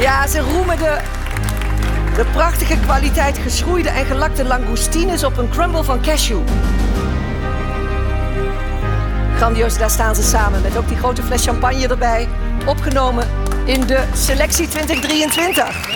Ja, 0.00 0.26
ze 0.26 0.40
roemen 0.40 0.78
de, 0.78 0.98
de 2.20 2.26
prachtige 2.26 2.80
kwaliteit 2.80 3.38
geschroeide 3.38 3.88
en 3.88 4.06
gelakte 4.06 4.44
langoustines 4.44 5.24
op 5.24 5.36
een 5.36 5.48
crumble 5.48 5.84
van 5.84 6.02
cashew. 6.02 6.40
Grandioos, 9.36 9.78
daar 9.78 9.90
staan 9.90 10.14
ze 10.14 10.22
samen 10.22 10.62
met 10.62 10.76
ook 10.76 10.88
die 10.88 10.96
grote 10.96 11.22
fles 11.22 11.44
champagne 11.44 11.88
erbij. 11.88 12.28
Opgenomen 12.66 13.28
in 13.64 13.86
de 13.86 14.08
selectie 14.14 14.68
2023. 14.68 15.88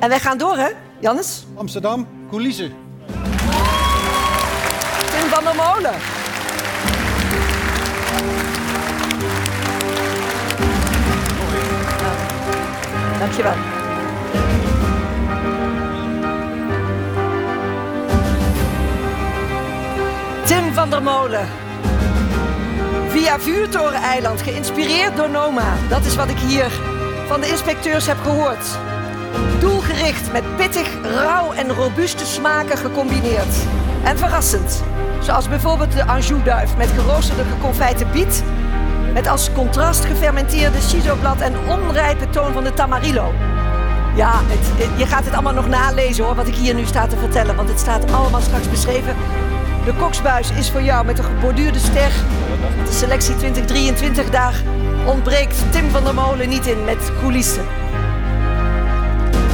En 0.00 0.08
wij 0.08 0.20
gaan 0.20 0.38
door, 0.38 0.56
hè, 0.56 0.68
Jannes? 1.00 1.46
Amsterdam, 1.54 2.08
coulissen. 2.30 2.72
Tim 5.10 5.28
van 5.30 5.44
der 5.44 5.54
Molen. 5.54 6.19
Tim 20.44 20.72
van 20.74 20.90
der 20.90 21.02
Molen. 21.02 21.48
Via 23.08 23.38
Vuurtoren-eiland, 23.38 24.42
geïnspireerd 24.42 25.16
door 25.16 25.30
Noma. 25.30 25.74
Dat 25.88 26.04
is 26.04 26.16
wat 26.16 26.28
ik 26.28 26.38
hier 26.38 26.70
van 27.26 27.40
de 27.40 27.48
inspecteurs 27.48 28.06
heb 28.06 28.18
gehoord. 28.22 28.78
Doelgericht 29.58 30.32
met 30.32 30.56
pittig, 30.56 30.88
rauw 31.02 31.52
en 31.52 31.72
robuuste 31.72 32.26
smaken 32.26 32.78
gecombineerd. 32.78 33.54
En 34.04 34.18
verrassend. 34.18 34.82
Zoals 35.20 35.48
bijvoorbeeld 35.48 35.92
de 35.92 36.04
Anjou-duif 36.04 36.76
met 36.76 36.88
geroosterde 36.88 37.44
geconfijte 37.44 38.06
biet. 38.06 38.42
Met 39.12 39.28
als 39.28 39.52
contrast 39.52 40.04
gefermenteerde 40.04 40.80
shisoblad 40.80 41.40
en 41.40 41.54
onrijpe 41.68 42.30
toon 42.30 42.52
van 42.52 42.64
de 42.64 42.72
tamarillo. 42.72 43.32
Ja, 44.14 44.40
je 44.96 45.06
gaat 45.06 45.24
het 45.24 45.34
allemaal 45.34 45.52
nog 45.52 45.68
nalezen 45.68 46.24
hoor, 46.24 46.34
wat 46.34 46.46
ik 46.46 46.54
hier 46.54 46.74
nu 46.74 46.84
sta 46.84 47.06
te 47.06 47.16
vertellen. 47.16 47.56
Want 47.56 47.68
het 47.68 47.78
staat 47.78 48.12
allemaal 48.12 48.40
straks 48.40 48.70
beschreven. 48.70 49.16
De 49.84 49.94
koksbuis 49.94 50.50
is 50.50 50.70
voor 50.70 50.82
jou 50.82 51.04
met 51.04 51.18
een 51.18 51.24
geborduurde 51.24 51.78
ster. 51.78 52.12
De 52.84 52.92
selectie 52.92 53.36
2023, 53.36 54.30
daar 54.30 54.54
ontbreekt 55.06 55.72
Tim 55.72 55.90
van 55.90 56.04
der 56.04 56.14
Molen 56.14 56.48
niet 56.48 56.66
in 56.66 56.84
met 56.84 57.12
coulissen. 57.20 57.64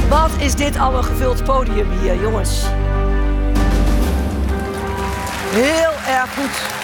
Wat 0.09 0.31
is 0.37 0.55
dit 0.55 0.79
al 0.79 0.97
een 0.97 1.03
gevuld 1.03 1.43
podium 1.43 1.87
hier, 2.01 2.21
jongens? 2.21 2.65
Heel 5.51 6.15
erg 6.15 6.33
goed. 6.33 6.76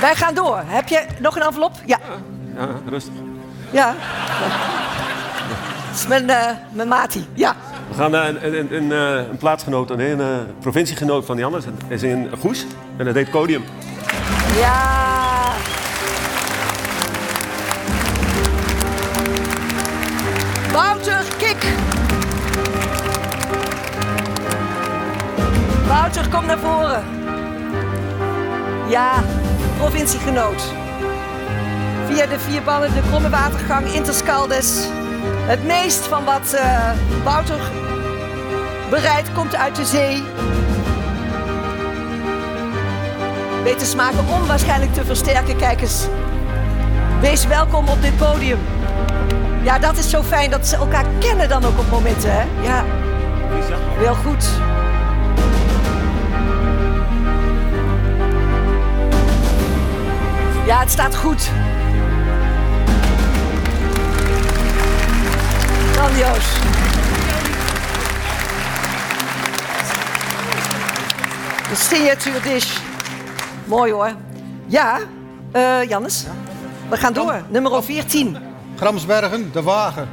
Wij 0.00 0.14
gaan 0.14 0.34
door. 0.34 0.62
Heb 0.66 0.88
je 0.88 1.04
nog 1.18 1.36
een 1.36 1.42
envelop? 1.42 1.72
Ja. 1.86 1.98
Ja, 2.56 2.68
rustig. 2.88 3.12
Ja. 3.70 3.94
Dat 5.88 5.96
is 5.96 6.06
mijn, 6.06 6.30
eh 6.30 6.50
mijn 6.72 6.88
mati. 6.88 7.26
Ja. 7.34 7.56
We 7.88 7.94
gaan 7.94 8.10
naar 8.10 8.28
een, 8.28 8.58
een, 8.58 8.74
een, 8.74 8.92
eh, 8.92 9.28
een 9.30 9.36
plaatsgenoot, 9.36 9.90
een 9.90 10.20
eh, 10.20 10.26
provinciegenoot 10.60 11.26
van 11.26 11.38
Jannes. 11.38 11.64
Dat 11.64 11.72
is 11.88 12.02
in 12.02 12.30
Goes 12.40 12.66
en 12.96 13.04
dat 13.04 13.14
heet 13.14 13.30
Codium. 13.30 13.64
Ja. 14.58 15.52
Wouter 20.72 21.24
Kik. 21.38 21.66
Wouter, 25.86 26.28
kom 26.28 26.46
naar 26.46 26.58
voren. 26.58 27.04
Ja, 28.88 29.22
provinciegenoot. 29.76 30.62
Via 32.06 32.26
de 32.26 32.38
vier 32.38 32.62
ballen, 32.62 32.94
de 32.94 33.02
kromme 33.08 33.28
watergang, 33.28 33.92
Interscaldes. 33.92 34.88
Het 35.46 35.64
meest 35.64 36.06
van 36.06 36.24
wat 36.24 36.52
eh, 36.52 36.90
Wouter 37.24 37.60
bereidt 38.90 39.32
komt 39.32 39.56
uit 39.56 39.76
de 39.76 39.84
zee. 39.84 40.22
Weet 43.62 43.78
de 43.78 43.84
smaken 43.84 44.24
onwaarschijnlijk 44.40 44.94
te 44.94 45.04
versterken. 45.04 45.56
Kijk 45.56 45.80
eens. 45.80 46.06
Wees 47.20 47.46
welkom 47.46 47.88
op 47.88 48.02
dit 48.02 48.16
podium. 48.16 48.58
Ja, 49.62 49.78
dat 49.78 49.96
is 49.96 50.10
zo 50.10 50.22
fijn 50.22 50.50
dat 50.50 50.66
ze 50.66 50.76
elkaar 50.76 51.04
kennen 51.18 51.48
dan 51.48 51.64
ook 51.64 51.78
op 51.78 51.90
momenten, 51.90 52.30
hè? 52.32 52.44
Ja, 52.62 52.84
heel 53.98 54.14
goed. 54.14 54.50
Ja, 60.68 60.80
het 60.80 60.90
staat 60.90 61.16
goed. 61.16 61.50
Grandioos. 65.92 66.54
De 71.68 71.74
signature 71.74 72.40
dish. 72.40 72.78
Mooi 73.64 73.92
hoor. 73.92 74.12
Ja, 74.66 74.98
eh 75.52 75.88
Jannes. 75.88 76.24
We 76.88 76.96
gaan 76.96 77.12
door. 77.12 77.42
Nummer 77.48 77.82
14. 77.82 78.36
Gramsbergen, 78.76 79.52
de 79.52 79.62
wagen. 79.62 80.08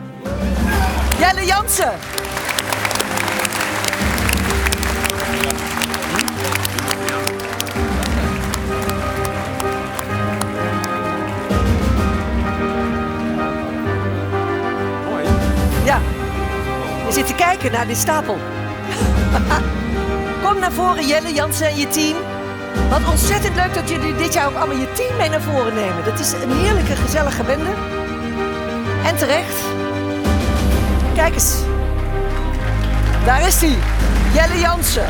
Jelle 1.20 1.46
Jansen. 1.46 1.92
Naar 17.72 17.88
die 17.88 17.96
stapel. 17.96 18.38
Kom 20.44 20.60
naar 20.60 20.72
voren, 20.72 21.08
Jelle 21.08 21.34
Jansen 21.34 21.68
en 21.68 21.78
je 21.78 21.88
team. 21.88 22.18
Wat 22.90 23.10
ontzettend 23.10 23.56
leuk 23.56 23.74
dat 23.74 23.90
jullie 23.90 24.16
dit 24.16 24.34
jaar 24.34 24.48
ook 24.48 24.56
allemaal 24.56 24.78
je 24.78 24.92
team 24.92 25.18
mee 25.18 25.30
naar 25.30 25.42
voren 25.42 25.74
nemen. 25.74 26.06
Dat 26.06 26.20
is 26.20 26.32
een 26.32 26.52
heerlijke, 26.52 26.96
gezellige 26.96 27.44
bende. 27.44 27.70
En 29.04 29.18
terecht. 29.18 29.64
Kijk 31.16 31.34
eens. 31.34 31.56
Daar 33.26 33.48
is 33.48 33.62
hij. 33.62 33.78
Jelle 34.34 34.60
Jansen. 34.60 35.06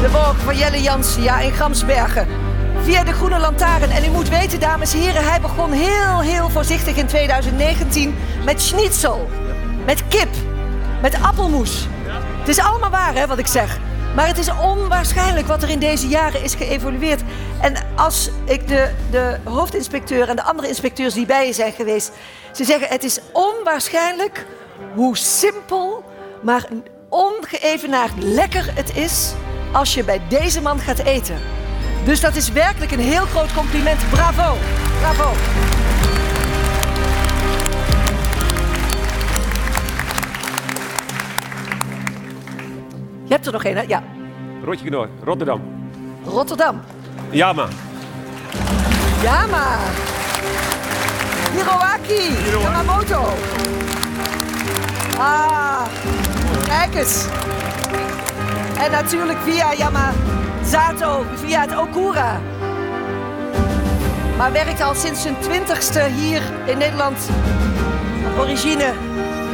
De 0.00 0.10
woog 0.10 0.36
van 0.44 0.56
Jelle 0.56 0.82
Jansen, 0.82 1.22
ja, 1.22 1.40
in 1.40 1.52
Gramsbergen. 1.52 2.47
Via 2.88 3.04
de 3.04 3.12
Groene 3.12 3.38
Lantaarn. 3.38 3.90
En 3.90 4.04
u 4.04 4.10
moet 4.10 4.28
weten, 4.28 4.60
dames 4.60 4.92
en 4.92 5.00
heren, 5.00 5.24
hij 5.24 5.40
begon 5.40 5.72
heel, 5.72 6.20
heel 6.20 6.50
voorzichtig 6.50 6.96
in 6.96 7.06
2019 7.06 8.14
met 8.44 8.62
schnitzel, 8.62 9.28
met 9.86 10.08
kip, 10.08 10.28
met 11.02 11.22
appelmoes. 11.22 11.86
Het 12.38 12.48
is 12.48 12.58
allemaal 12.58 12.90
waar, 12.90 13.14
hè, 13.14 13.26
wat 13.26 13.38
ik 13.38 13.46
zeg. 13.46 13.78
Maar 14.14 14.26
het 14.26 14.38
is 14.38 14.50
onwaarschijnlijk 14.62 15.46
wat 15.46 15.62
er 15.62 15.68
in 15.68 15.78
deze 15.78 16.08
jaren 16.08 16.42
is 16.42 16.54
geëvolueerd. 16.54 17.22
En 17.60 17.74
als 17.96 18.30
ik 18.44 18.68
de, 18.68 18.90
de 19.10 19.38
hoofdinspecteur 19.44 20.28
en 20.28 20.36
de 20.36 20.42
andere 20.42 20.68
inspecteurs 20.68 21.14
die 21.14 21.26
bij 21.26 21.46
je 21.46 21.52
zijn 21.52 21.72
geweest... 21.72 22.12
ze 22.52 22.64
zeggen 22.64 22.88
het 22.88 23.04
is 23.04 23.18
onwaarschijnlijk 23.32 24.46
hoe 24.94 25.16
simpel, 25.16 26.04
maar 26.42 26.64
ongeëvenaard 27.08 28.12
lekker 28.16 28.70
het 28.74 28.96
is... 28.96 29.32
als 29.72 29.94
je 29.94 30.04
bij 30.04 30.20
deze 30.28 30.62
man 30.62 30.78
gaat 30.78 30.98
eten. 30.98 31.36
Dus 32.08 32.20
dat 32.20 32.36
is 32.36 32.52
werkelijk 32.52 32.92
een 32.92 32.98
heel 32.98 33.24
groot 33.24 33.54
compliment. 33.54 34.10
Bravo, 34.10 34.56
bravo. 35.00 35.32
Je 43.24 43.34
hebt 43.34 43.46
er 43.46 43.52
nog 43.52 43.64
één, 43.64 43.76
hè? 43.76 43.82
Ja. 43.82 44.02
Rotje 44.64 44.86
Knoor, 44.86 45.08
Rotterdam. 45.24 45.60
Rotterdam. 46.24 46.80
Yama. 47.30 47.68
Yama. 49.22 49.78
Hiroaki. 51.52 52.60
Yamamoto. 52.62 53.24
Ah, 55.18 55.82
kijk 56.66 56.94
eens. 56.94 57.26
En 58.78 58.90
natuurlijk 58.90 59.38
via 59.44 59.72
Yamazato, 60.70 61.24
via 61.34 61.60
het 61.60 61.78
Okura. 61.78 62.40
Maar 64.36 64.52
werkt 64.52 64.80
al 64.80 64.94
sinds 64.94 65.22
zijn 65.22 65.40
twintigste 65.40 66.00
hier 66.00 66.42
in 66.66 66.78
Nederland. 66.78 67.28
Origine, 68.38 68.92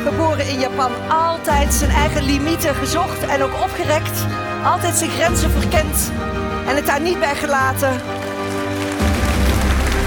geboren 0.04 0.48
in 0.48 0.58
Japan. 0.58 0.90
Altijd 1.08 1.74
zijn 1.74 1.90
eigen 1.90 2.22
limieten 2.22 2.74
gezocht 2.74 3.26
en 3.26 3.42
ook 3.42 3.62
opgerekt. 3.62 4.26
Altijd 4.64 4.94
zijn 4.94 5.10
grenzen 5.10 5.50
verkend 5.50 6.12
en 6.66 6.76
het 6.76 6.86
daar 6.86 7.00
niet 7.00 7.18
bij 7.18 7.34
gelaten. 7.34 8.00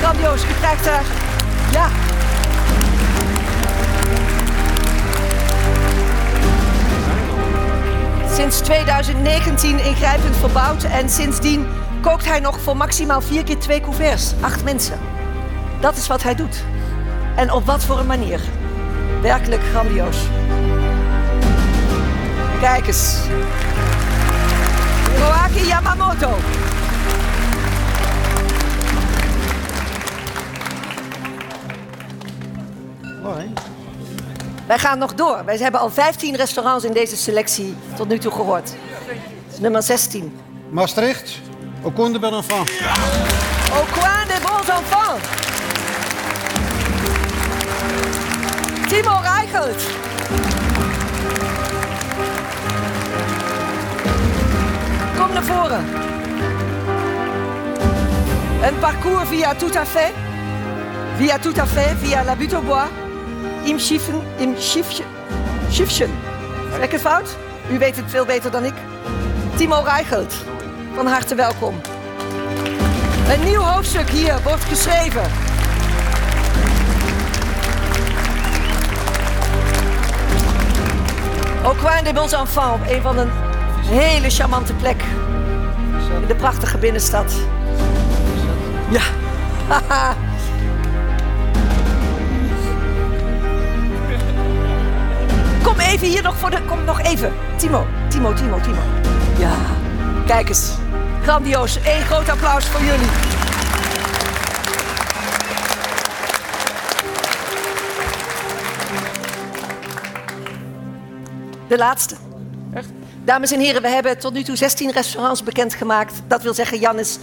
Grandioos, 0.02 0.42
je 0.42 0.56
krijgt 0.60 0.86
daar... 0.86 1.04
Ja. 1.72 2.07
2019 8.68 9.80
ingrijpend 9.80 10.36
verbouwd 10.36 10.84
en 10.84 11.10
sindsdien 11.10 11.68
kookt 12.02 12.26
hij 12.26 12.40
nog 12.40 12.62
voor 12.62 12.78
maximaal 12.78 13.22
vier 13.22 13.44
keer 13.44 13.60
twee 13.60 13.82
couverts. 13.82 14.34
Acht 14.42 14.64
mensen. 14.64 15.00
Dat 15.80 15.96
is 15.96 16.08
wat 16.08 16.24
hij 16.24 16.36
doet. 16.36 16.64
En 17.36 17.52
op 17.52 17.66
wat 17.66 17.84
voor 17.86 18.00
een 18.00 18.06
manier. 18.06 18.40
Werkelijk 19.22 19.62
grandioos. 19.72 20.18
Kijk 22.60 22.88
eens. 22.88 23.18
Hiroaki 25.12 25.68
Yamamoto. 25.68 26.38
Wij 34.68 34.80
gaan 34.80 34.98
nog 34.98 35.14
door. 35.14 35.42
Wij 35.46 35.58
hebben 35.58 35.80
al 35.80 35.90
15 35.90 36.36
restaurants 36.36 36.84
in 36.86 36.94
deze 36.94 37.18
selectie 37.18 37.76
tot 37.96 38.08
nu 38.08 38.18
toe 38.18 38.32
gehoord. 38.32 38.74
Nummer 39.60 39.84
16. 39.84 40.40
Maastricht, 40.70 41.40
au 41.84 41.94
compte 41.94 42.12
de 42.12 42.20
bon 42.20 42.34
enfant. 42.34 42.70
Au 43.74 43.86
coin 43.92 44.28
des 44.28 44.40
bons 44.42 44.70
enfants. 44.70 45.26
Timo 48.88 49.20
Reichelt. 49.22 49.84
Kom 55.18 55.34
naar 55.34 55.44
voren. 55.44 55.86
Een 58.64 58.80
parcours 58.80 59.28
via 59.28 59.56
Tout 59.56 59.76
à 59.76 59.86
fait. 59.86 60.14
Via 61.18 61.38
Tout 61.40 61.60
à 61.60 61.66
fait, 61.66 61.98
via 61.98 62.24
La 62.24 62.36
Butte 62.36 62.56
au 62.56 62.62
Bois. 62.62 63.07
Im 63.68 63.80
Schiffen, 63.80 64.22
im 64.38 64.56
Schiffchen. 64.58 65.06
Schiffchen. 65.70 66.10
Het 66.72 67.02
fout? 67.02 67.38
U 67.72 67.78
weet 67.80 67.96
het 67.96 68.06
veel 68.08 68.26
beter 68.26 68.52
dan 68.52 68.66
ik. 68.66 68.74
Timo 69.56 69.82
Reichelt, 69.84 70.34
van 70.96 71.08
harte 71.08 71.36
welkom. 71.36 71.76
Een 73.30 73.44
nieuw 73.44 73.62
hoofdstuk 73.62 74.10
hier 74.10 74.40
wordt 74.44 74.64
geschreven. 74.64 75.22
Au 81.64 81.76
coin 81.76 82.04
des 82.04 82.14
bons 82.14 82.34
enfants, 82.34 82.92
een 82.92 83.02
van 83.02 83.18
een 83.18 83.30
hele 83.82 84.30
charmante 84.30 84.74
plek 84.74 85.02
in 86.22 86.28
de 86.28 86.36
prachtige 86.36 86.78
binnenstad. 86.78 87.34
Ja, 88.90 89.02
Kom 95.78 95.86
even 95.86 96.08
hier 96.08 96.24
nog 96.24 96.38
voor 96.38 96.50
de. 96.50 96.62
Kom 96.66 96.84
nog 96.84 97.02
even. 97.02 97.34
Timo, 97.56 97.86
Timo, 98.10 98.34
Timo, 98.34 98.60
Timo. 98.60 98.82
Ja, 99.38 99.56
kijk 100.26 100.48
eens. 100.48 100.72
Grandioos. 101.22 101.76
Eén 101.76 102.02
groot 102.02 102.30
applaus 102.30 102.66
voor 102.66 102.82
jullie. 102.82 103.08
De 111.68 111.78
laatste. 111.78 112.16
Echt? 112.74 112.90
Dames 113.24 113.52
en 113.52 113.60
heren, 113.60 113.82
we 113.82 113.88
hebben 113.88 114.20
tot 114.20 114.34
nu 114.34 114.44
toe 114.44 114.56
16 114.56 114.92
restaurants 114.92 115.44
bekendgemaakt. 115.44 116.22
Dat 116.28 116.44
wil 116.44 116.54
zeggen 116.54 116.80
Jannes 116.80 117.20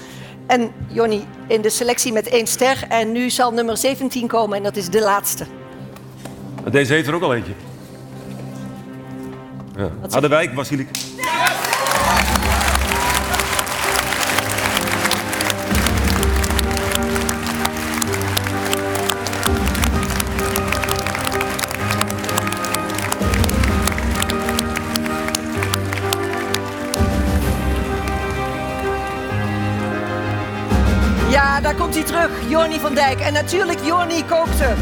en 0.47 0.73
Jonny 0.89 1.27
in 1.47 1.61
de 1.61 1.71
selectie 1.71 2.13
met 2.13 2.29
één 2.29 2.47
ster. 2.47 2.85
En 2.89 3.13
nu 3.13 3.31
zal 3.31 3.53
nummer 3.53 3.77
17 3.77 4.27
komen 4.27 4.57
en 4.57 4.63
dat 4.63 4.77
is 4.77 4.89
de 4.89 5.01
laatste. 5.01 5.47
Deze 6.71 6.93
heeft 6.93 7.09
er 7.09 7.15
ook 7.15 7.23
al 7.23 7.35
eentje. 7.35 7.53
Ja. 9.77 9.89
Harderwijk, 10.11 10.55
Basiliek. 10.55 10.89
Ja, 31.31 31.61
daar 31.61 31.75
komt 31.75 31.95
hij 31.95 32.05
terug, 32.05 32.31
Jorny 32.49 32.79
van 32.79 32.95
Dijk. 32.95 33.21
En 33.21 33.33
natuurlijk, 33.33 33.79
Jorny 33.85 34.23
kookte 34.23 34.75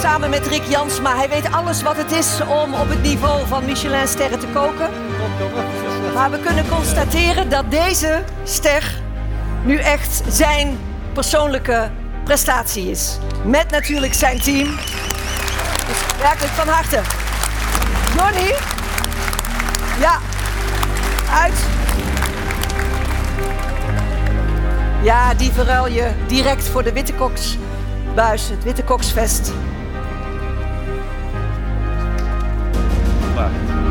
samen 0.00 0.30
met 0.30 0.46
Rick 0.46 0.62
Jansma. 0.62 1.16
Hij 1.16 1.28
weet 1.28 1.52
alles 1.52 1.82
wat 1.82 1.96
het 1.96 2.12
is 2.12 2.40
om 2.40 2.74
op 2.74 2.88
het 2.88 3.02
niveau 3.02 3.46
van 3.46 3.64
Michelin-sterren 3.64 4.38
te 4.38 4.46
koken. 4.46 4.90
Maar 6.14 6.30
we 6.30 6.38
kunnen 6.38 6.68
constateren 6.68 7.50
dat 7.50 7.70
deze 7.70 8.22
ster 8.44 9.00
nu 9.64 9.76
echt 9.76 10.22
zijn 10.28 10.78
persoonlijke 11.12 11.90
prestatie 12.24 12.90
is. 12.90 13.18
Met 13.44 13.70
natuurlijk 13.70 14.14
zijn 14.14 14.40
team. 14.40 14.68
Dus 15.86 16.20
werkelijk 16.20 16.52
van 16.52 16.68
harte. 16.68 17.00
Jorny? 18.16 18.54
Ja, 20.00 20.18
uit. 21.32 21.54
Ja, 25.02 25.34
die 25.34 25.52
verruil 25.52 25.86
je 25.86 26.10
direct 26.26 26.68
voor 26.68 26.82
de 26.82 26.92
Witte 26.92 27.14
Koksbuis, 27.14 28.48
het 28.48 28.64
Witte 28.64 28.84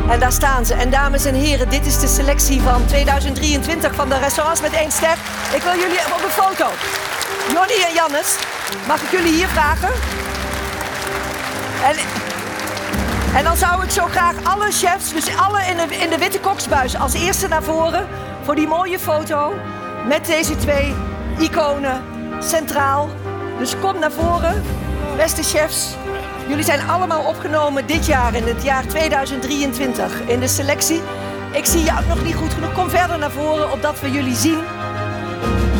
En 0.08 0.20
daar 0.20 0.32
staan 0.32 0.66
ze. 0.66 0.74
En 0.74 0.90
dames 0.90 1.24
en 1.24 1.34
heren, 1.34 1.68
dit 1.68 1.86
is 1.86 1.98
de 1.98 2.06
selectie 2.06 2.60
van 2.60 2.86
2023 2.86 3.94
van 3.94 4.08
de 4.08 4.18
restaurants 4.18 4.60
met 4.60 4.72
één 4.72 4.90
ster. 4.90 5.16
Ik 5.54 5.62
wil 5.62 5.74
jullie 5.74 5.98
op 5.98 6.22
een 6.24 6.30
foto. 6.30 6.66
Jonny 7.52 7.84
en 7.88 7.94
Jannes, 7.94 8.36
mag 8.86 9.02
ik 9.02 9.10
jullie 9.10 9.32
hier 9.32 9.48
vragen? 9.48 9.88
En, 11.84 11.96
en 13.36 13.44
dan 13.44 13.56
zou 13.56 13.84
ik 13.84 13.90
zo 13.90 14.06
graag 14.06 14.34
alle 14.42 14.70
chefs, 14.70 15.12
dus 15.12 15.36
alle 15.36 15.60
in 15.60 16.00
in 16.00 16.10
de 16.10 16.18
Witte 16.18 16.40
Koksbuis, 16.40 16.98
als 16.98 17.14
eerste 17.14 17.48
naar 17.48 17.62
voren 17.62 18.06
voor 18.44 18.54
die 18.54 18.66
mooie 18.66 18.98
foto 18.98 19.54
met 20.06 20.26
deze 20.26 20.56
twee 20.56 20.94
iconen 21.38 22.02
centraal. 22.38 23.08
Dus 23.58 23.78
kom 23.80 23.98
naar 23.98 24.12
voren, 24.12 24.64
beste 25.16 25.42
chefs. 25.42 25.96
Jullie 26.48 26.64
zijn 26.64 26.88
allemaal 26.88 27.22
opgenomen 27.22 27.86
dit 27.86 28.06
jaar, 28.06 28.34
in 28.34 28.46
het 28.46 28.62
jaar 28.62 28.86
2023, 28.86 30.20
in 30.26 30.40
de 30.40 30.48
selectie. 30.48 31.00
Ik 31.52 31.64
zie 31.64 31.82
jou 31.82 32.06
nog 32.06 32.24
niet 32.24 32.34
goed 32.34 32.52
genoeg. 32.52 32.72
Kom 32.72 32.90
verder 32.90 33.18
naar 33.18 33.30
voren, 33.30 33.72
opdat 33.72 34.00
we 34.00 34.10
jullie 34.10 34.34
zien. 34.34 34.58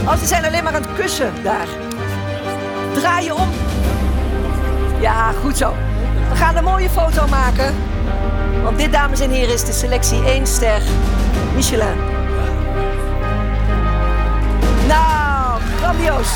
Oh, 0.05 0.15
ze 0.17 0.27
zijn 0.27 0.45
alleen 0.45 0.65
maar 0.65 0.75
aan 0.75 0.83
het 0.83 0.95
kussen 0.95 1.33
daar. 1.43 1.67
Draai 2.95 3.25
je 3.25 3.35
om. 3.35 3.49
Ja, 5.01 5.33
goed 5.43 5.57
zo. 5.57 5.75
We 6.29 6.37
gaan 6.37 6.57
een 6.57 6.65
mooie 6.65 6.91
foto 6.91 7.27
maken. 7.27 7.75
Want 8.63 8.79
dit, 8.79 8.93
dames 8.93 9.21
en 9.21 9.31
heren, 9.31 9.55
is 9.55 9.65
de 9.65 9.73
selectie 9.73 10.25
1 10.25 10.47
ster 10.47 10.83
Michelin. 11.55 11.97
Nou, 14.87 15.61
grandioos. 15.81 16.29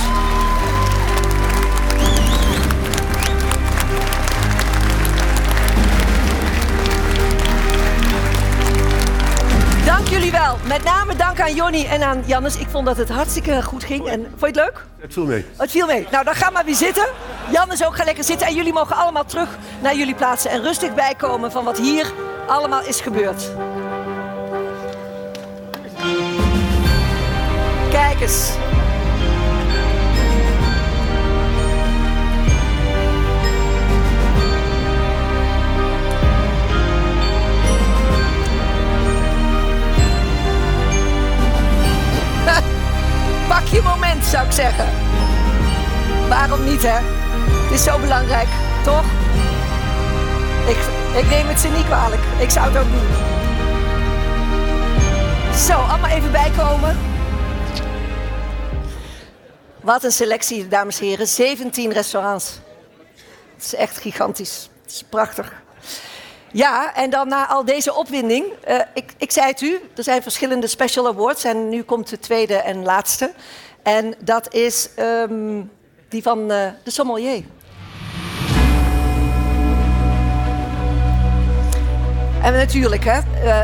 Jullie 10.12 10.30
wel. 10.30 10.56
Met 10.66 10.84
name 10.84 11.16
dank 11.16 11.40
aan 11.40 11.54
Jonny 11.54 11.84
en 11.84 12.02
aan 12.02 12.22
Jannes. 12.26 12.56
Ik 12.56 12.66
vond 12.68 12.86
dat 12.86 12.96
het 12.96 13.08
hartstikke 13.08 13.62
goed 13.62 13.84
ging. 13.84 14.06
En 14.06 14.20
vond 14.20 14.40
je 14.40 14.46
het 14.46 14.56
leuk? 14.56 14.84
Het 14.98 15.12
viel 15.12 15.24
mee. 15.24 15.46
Het 15.56 15.70
viel 15.70 15.86
mee. 15.86 16.06
Nou, 16.10 16.24
dan 16.24 16.34
ga 16.34 16.50
maar 16.50 16.64
weer 16.64 16.74
zitten. 16.74 17.08
Jannes 17.50 17.84
ook, 17.84 17.96
ga 17.96 18.04
lekker 18.04 18.24
zitten. 18.24 18.46
En 18.46 18.54
jullie 18.54 18.72
mogen 18.72 18.96
allemaal 18.96 19.24
terug 19.24 19.48
naar 19.82 19.96
jullie 19.96 20.14
plaatsen 20.14 20.50
en 20.50 20.62
rustig 20.62 20.94
bijkomen 20.94 21.52
van 21.52 21.64
wat 21.64 21.78
hier 21.78 22.06
allemaal 22.46 22.82
is 22.82 23.00
gebeurd. 23.00 23.50
Kijk 27.90 28.20
eens. 28.20 28.52
Je 43.72 43.82
moment, 43.82 44.24
zou 44.24 44.46
ik 44.46 44.52
zeggen. 44.52 44.88
Waarom 46.28 46.64
niet, 46.64 46.82
hè? 46.82 46.98
Het 47.62 47.70
is 47.70 47.84
zo 47.84 47.98
belangrijk, 47.98 48.48
toch? 48.84 49.04
Ik, 50.68 50.78
ik 51.22 51.30
neem 51.30 51.46
het 51.46 51.60
ze 51.60 51.68
niet 51.68 51.84
kwalijk. 51.84 52.22
Ik 52.38 52.50
zou 52.50 52.68
het 52.68 52.84
ook 52.84 52.90
doen. 52.90 53.08
Zo, 55.56 55.72
allemaal 55.72 56.10
even 56.10 56.32
bijkomen. 56.32 56.98
Wat 59.80 60.04
een 60.04 60.12
selectie, 60.12 60.68
dames 60.68 61.00
en 61.00 61.06
heren. 61.06 61.26
17 61.26 61.92
restaurants. 61.92 62.60
Het 63.54 63.64
is 63.64 63.74
echt 63.74 63.98
gigantisch. 63.98 64.70
Het 64.82 64.92
is 64.92 65.04
prachtig. 65.08 65.61
Ja, 66.52 66.94
en 66.94 67.10
dan 67.10 67.28
na 67.28 67.46
al 67.46 67.64
deze 67.64 67.94
opwinding. 67.94 68.44
eh, 68.64 68.80
ik, 68.94 69.12
ik 69.18 69.30
zei 69.30 69.46
het 69.46 69.60
u, 69.60 69.80
er 69.96 70.02
zijn 70.04 70.22
verschillende 70.22 70.66
special 70.66 71.06
awards. 71.06 71.44
En 71.44 71.68
nu 71.68 71.82
komt 71.82 72.08
de 72.08 72.18
tweede 72.18 72.54
en 72.54 72.82
laatste. 72.82 73.32
En 73.82 74.14
dat 74.18 74.54
is 74.54 74.88
ehm, 74.94 75.62
die 76.08 76.22
van 76.22 76.50
eh, 76.50 76.68
de 76.84 76.90
sommelier. 76.90 77.42
En 82.42 82.52
natuurlijk, 82.52 83.04
hè, 83.04 83.20
eh, 83.44 83.60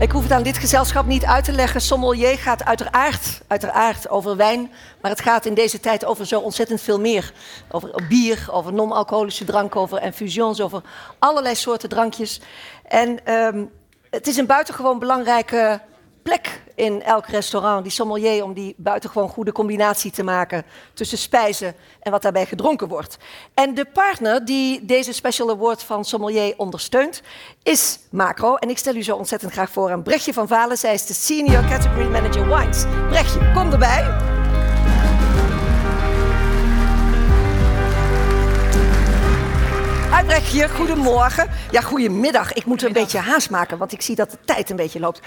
ik 0.00 0.10
hoef 0.10 0.22
het 0.22 0.32
aan 0.32 0.42
dit 0.42 0.58
gezelschap 0.58 1.06
niet 1.06 1.24
uit 1.24 1.44
te 1.44 1.52
leggen. 1.52 1.80
Sommelier 1.80 2.38
gaat 2.38 2.64
uiteraard, 2.64 3.42
uiteraard 3.46 4.08
over 4.08 4.36
wijn. 4.36 4.70
Maar 5.00 5.10
het 5.10 5.20
gaat 5.20 5.46
in 5.46 5.54
deze 5.54 5.80
tijd 5.80 6.04
over 6.04 6.26
zo 6.26 6.40
ontzettend 6.40 6.80
veel 6.80 7.00
meer. 7.00 7.32
Over 7.70 8.02
bier, 8.08 8.48
over 8.50 8.72
non-alcoholische 8.72 9.44
drank, 9.44 9.76
over 9.76 10.02
infusions, 10.02 10.60
over 10.60 10.82
allerlei 11.18 11.54
soorten 11.54 11.88
drankjes. 11.88 12.40
En 12.82 13.24
ehm, 13.24 13.64
het 14.10 14.26
is 14.26 14.36
een 14.36 14.46
buitengewoon 14.46 14.98
belangrijke 14.98 15.80
plek 16.28 16.62
in 16.74 17.02
elk 17.02 17.26
restaurant, 17.26 17.82
die 17.82 17.92
sommelier, 17.92 18.44
om 18.44 18.52
die 18.52 18.74
buitengewoon 18.76 19.28
goede 19.28 19.52
combinatie 19.52 20.10
te 20.10 20.22
maken 20.22 20.64
tussen 20.94 21.18
spijzen 21.18 21.74
en 22.00 22.10
wat 22.10 22.22
daarbij 22.22 22.46
gedronken 22.46 22.88
wordt. 22.88 23.16
En 23.54 23.74
de 23.74 23.84
partner 23.84 24.44
die 24.44 24.84
deze 24.84 25.12
Special 25.12 25.50
Award 25.50 25.82
van 25.82 26.04
sommelier 26.04 26.54
ondersteunt, 26.56 27.22
is 27.62 27.98
Macro. 28.10 28.54
En 28.54 28.68
ik 28.68 28.78
stel 28.78 28.94
u 28.94 29.02
zo 29.02 29.16
ontzettend 29.16 29.52
graag 29.52 29.70
voor 29.70 29.90
aan 29.90 30.02
Brechtje 30.02 30.32
van 30.32 30.48
Valen. 30.48 30.78
Zij 30.78 30.94
is 30.94 31.06
de 31.06 31.14
Senior 31.14 31.64
Category 31.68 32.06
Manager 32.06 32.56
Wines. 32.56 32.84
Brechtje, 33.08 33.52
kom 33.54 33.72
erbij. 33.72 34.36
Brechtje, 40.28 40.68
goedemorgen. 40.68 41.50
Ja, 41.70 41.80
goedemiddag. 41.80 42.52
Ik 42.52 42.64
moet 42.64 42.82
een 42.82 42.92
beetje 42.92 43.18
haast 43.18 43.50
maken, 43.50 43.78
want 43.78 43.92
ik 43.92 44.02
zie 44.02 44.14
dat 44.14 44.30
de 44.30 44.38
tijd 44.44 44.70
een 44.70 44.76
beetje 44.76 45.00
loopt. 45.00 45.20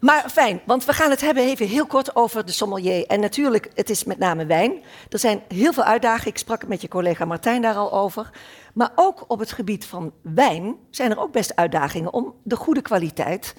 Maar 0.00 0.30
fijn, 0.30 0.60
want 0.64 0.84
we 0.84 0.92
gaan 0.92 1.10
het 1.10 1.20
hebben 1.20 1.42
even 1.42 1.66
heel 1.66 1.86
kort 1.86 2.16
over 2.16 2.46
de 2.46 2.52
sommelier. 2.52 3.06
En 3.06 3.20
natuurlijk, 3.20 3.70
het 3.74 3.90
is 3.90 4.04
met 4.04 4.18
name 4.18 4.46
wijn. 4.46 4.72
Er 5.08 5.18
zijn 5.18 5.42
heel 5.48 5.72
veel 5.72 5.82
uitdagingen. 5.82 6.28
Ik 6.28 6.38
sprak 6.38 6.66
met 6.66 6.80
je 6.80 6.88
collega 6.88 7.24
Martijn 7.24 7.62
daar 7.62 7.74
al 7.74 7.92
over. 7.92 8.30
Maar 8.74 8.92
ook 8.94 9.24
op 9.28 9.38
het 9.38 9.52
gebied 9.52 9.86
van 9.86 10.12
wijn 10.22 10.76
zijn 10.90 11.10
er 11.10 11.18
ook 11.18 11.32
best 11.32 11.56
uitdagingen 11.56 12.12
om 12.12 12.34
de 12.42 12.56
goede 12.56 12.82
kwaliteit 12.82 13.54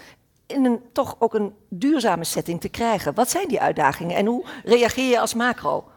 in 0.45 0.65
een 0.65 0.81
toch 0.93 1.15
ook 1.19 1.33
een 1.33 1.53
duurzame 1.69 2.23
setting 2.23 2.61
te 2.61 2.69
krijgen. 2.69 3.13
Wat 3.13 3.29
zijn 3.29 3.47
die 3.47 3.61
uitdagingen 3.61 4.15
en 4.15 4.25
hoe 4.25 4.45
reageer 4.63 5.09
je 5.09 5.19
als 5.19 5.33
macro? 5.33 5.87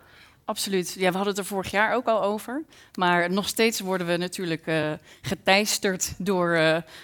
Absoluut. 0.45 0.93
Ja, 0.93 1.11
we 1.11 1.17
hadden 1.17 1.35
het 1.35 1.39
er 1.39 1.45
vorig 1.45 1.71
jaar 1.71 1.95
ook 1.95 2.07
al 2.07 2.23
over. 2.23 2.63
Maar 2.95 3.31
nog 3.31 3.49
steeds 3.49 3.81
worden 3.81 4.07
we 4.07 4.17
natuurlijk 4.17 4.67
uh, 4.67 4.93
geteisterd 5.23 6.13
door 6.19 6.49
uh, 6.49 6.61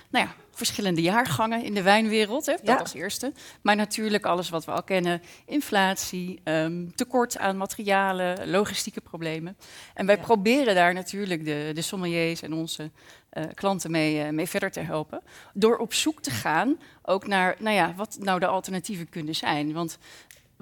nou 0.09 0.27
ja, 0.27 0.35
verschillende 0.59 1.01
jaargangen 1.03 1.65
in 1.65 1.75
de 1.75 1.83
wijnwereld. 1.83 2.47
Hè, 2.47 2.53
dat 2.53 2.67
Ja. 2.67 2.77
als 2.77 2.95
eerste. 2.95 3.33
Maar 3.63 3.77
natuurlijk 3.77 4.25
alles 4.27 4.49
wat 4.49 4.65
we 4.65 4.71
al 4.71 4.83
kennen. 4.83 5.23
Inflatie, 5.47 6.41
ehm, 6.45 6.87
tekort 6.95 7.39
aan 7.39 7.57
materialen, 7.57 8.51
logistieke 8.51 9.01
problemen. 9.01 9.57
En 9.95 10.07
wij 10.07 10.17
Ja. 10.17 10.23
proberen 10.23 10.75
daar 10.75 10.95
natuurlijk 10.95 11.45
de, 11.45 11.71
de 11.75 11.83
sommeliers 11.83 12.43
en 12.43 12.53
onze 12.53 12.91
eh, 13.29 13.45
klanten 13.55 13.91
mee, 13.91 14.23
eh, 14.23 14.31
mee 14.31 14.47
verder 14.49 14.71
te 14.71 14.81
helpen. 14.81 15.21
Door 15.55 15.77
op 15.77 15.95
zoek 15.95 16.23
te 16.23 16.31
gaan 16.31 16.79
ook 17.03 17.27
naar 17.27 17.57
nou 17.59 17.75
ja, 17.77 17.95
wat 17.97 18.17
nou 18.21 18.41
de 18.41 18.47
alternatieven 18.47 19.09
kunnen 19.09 19.35
zijn. 19.35 19.73
Want 19.73 19.99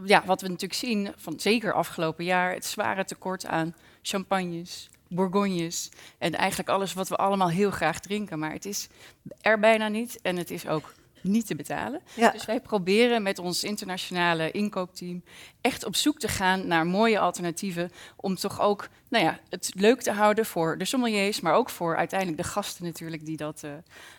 ja, 0.04 0.22
wat 0.24 0.40
we 0.40 0.46
natuurlijk 0.48 0.80
zien, 0.80 1.12
van 1.16 1.40
zeker 1.40 1.72
afgelopen 1.72 2.24
jaar, 2.24 2.52
het 2.52 2.64
zware 2.66 3.04
tekort 3.04 3.46
aan 3.46 3.74
champagnes, 4.02 4.88
bourgognes 5.08 5.90
en 6.18 6.34
eigenlijk 6.34 6.68
alles 6.68 6.92
wat 6.92 7.08
we 7.08 7.16
allemaal 7.16 7.50
heel 7.50 7.70
graag 7.70 8.00
drinken. 8.00 8.38
Maar 8.38 8.52
het 8.52 8.64
is 8.64 8.88
er 9.40 9.58
bijna 9.58 9.88
niet 9.88 10.18
en 10.22 10.36
het 10.36 10.50
is 10.50 10.66
ook 10.66 10.94
niet 11.20 11.46
te 11.46 11.54
betalen. 11.54 12.00
Ja. 12.14 12.30
Dus 12.30 12.44
wij 12.44 12.60
proberen 12.60 13.22
met 13.22 13.38
ons 13.38 13.64
internationale 13.64 14.50
inkoopteam 14.50 15.22
echt 15.60 15.84
op 15.84 15.96
zoek 15.96 16.18
te 16.18 16.28
gaan 16.28 16.66
naar 16.66 16.86
mooie 16.86 17.18
alternatieven 17.18 17.90
om 18.16 18.34
toch 18.34 18.60
ook 18.60 18.88
nou 19.08 19.24
ja, 19.24 19.38
het 19.48 19.72
leuk 19.74 20.02
te 20.02 20.12
houden 20.12 20.46
voor 20.46 20.78
de 20.78 20.84
sommeliers, 20.84 21.40
maar 21.40 21.54
ook 21.54 21.70
voor 21.70 21.96
uiteindelijk 21.96 22.42
de 22.42 22.48
gasten 22.48 22.84
natuurlijk 22.84 23.24
die 23.24 23.36
dat, 23.36 23.62
eh, 23.62 23.70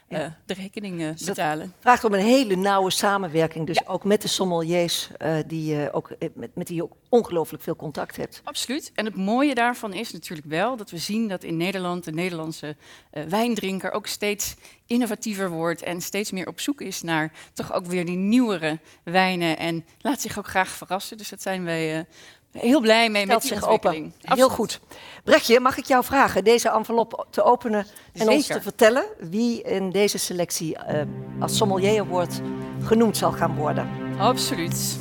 Eh, 0.07 0.25
de 0.45 0.53
rekening 0.53 1.01
eh, 1.01 1.07
dat- 1.07 1.25
betalen. 1.25 1.73
vraagt 1.79 2.03
om 2.03 2.13
een 2.13 2.19
hele 2.19 2.55
nauwe 2.55 2.91
samenwerking. 2.91 3.67
Dus 3.67 3.87
ook 3.87 4.03
met 4.03 4.21
de 4.21 4.27
sommeliers, 4.27 5.09
eh, 5.17 5.37
die, 5.47 5.91
ook, 5.91 6.09
met, 6.33 6.55
met 6.55 6.67
die 6.67 6.75
je 6.75 6.83
ook 6.83 6.93
ongelooflijk 7.09 7.63
veel 7.63 7.75
contact 7.75 8.15
hebt. 8.15 8.41
Absoluut. 8.43 8.91
En 8.95 9.05
het 9.05 9.15
mooie 9.15 9.55
daarvan 9.55 9.93
is 9.93 10.11
natuurlijk 10.11 10.47
wel 10.47 10.77
dat 10.77 10.89
we 10.89 10.97
zien 10.97 11.27
dat 11.27 11.43
in 11.43 11.57
Nederland 11.57 12.03
de 12.03 12.11
Nederlandse 12.11 12.75
wijndrinker 13.11 13.91
ook 13.91 14.07
steeds 14.07 14.55
innovatiever 14.85 15.49
wordt 15.49 15.81
en 15.81 16.01
steeds 16.01 16.31
meer 16.31 16.47
op 16.47 16.59
zoek 16.59 16.81
is 16.81 17.01
naar 17.01 17.31
toch 17.53 17.73
ook 17.73 17.85
weer 17.85 18.05
die 18.05 18.17
nieuwere 18.17 18.79
wijnen 19.03 19.57
en 19.57 19.85
laat 20.01 20.21
zich 20.21 20.37
ook 20.37 20.47
graag 20.47 20.69
verrassen. 20.69 21.17
Dus 21.17 21.29
daar 21.29 21.39
zijn 21.41 21.63
wij 21.63 22.05
heel 22.51 22.81
blij 22.81 23.10
mee 23.10 23.23
Stelt 23.23 23.41
met 23.41 23.49
die 23.51 23.60
zich 23.60 23.69
open. 23.69 24.13
Heel 24.21 24.49
goed. 24.49 24.79
Brechtje, 25.23 25.60
mag 25.60 25.77
ik 25.77 25.86
jou 25.86 26.03
vragen 26.03 26.43
deze 26.43 26.69
envelop 26.69 27.27
te 27.29 27.43
openen 27.43 27.86
en 28.13 28.29
ons 28.29 28.45
Zeker. 28.45 28.55
te 28.55 28.62
vertellen 28.62 29.03
wie 29.19 29.62
in 29.62 29.89
deze 29.89 30.17
selectie 30.17 30.77
eh, 30.77 31.01
als 31.39 31.57
sommelier 31.57 32.01
award 32.01 32.41
genoemd 32.83 33.17
zal 33.17 33.31
gaan 33.31 33.55
worden? 33.55 33.89
Absoluut. 34.19 34.97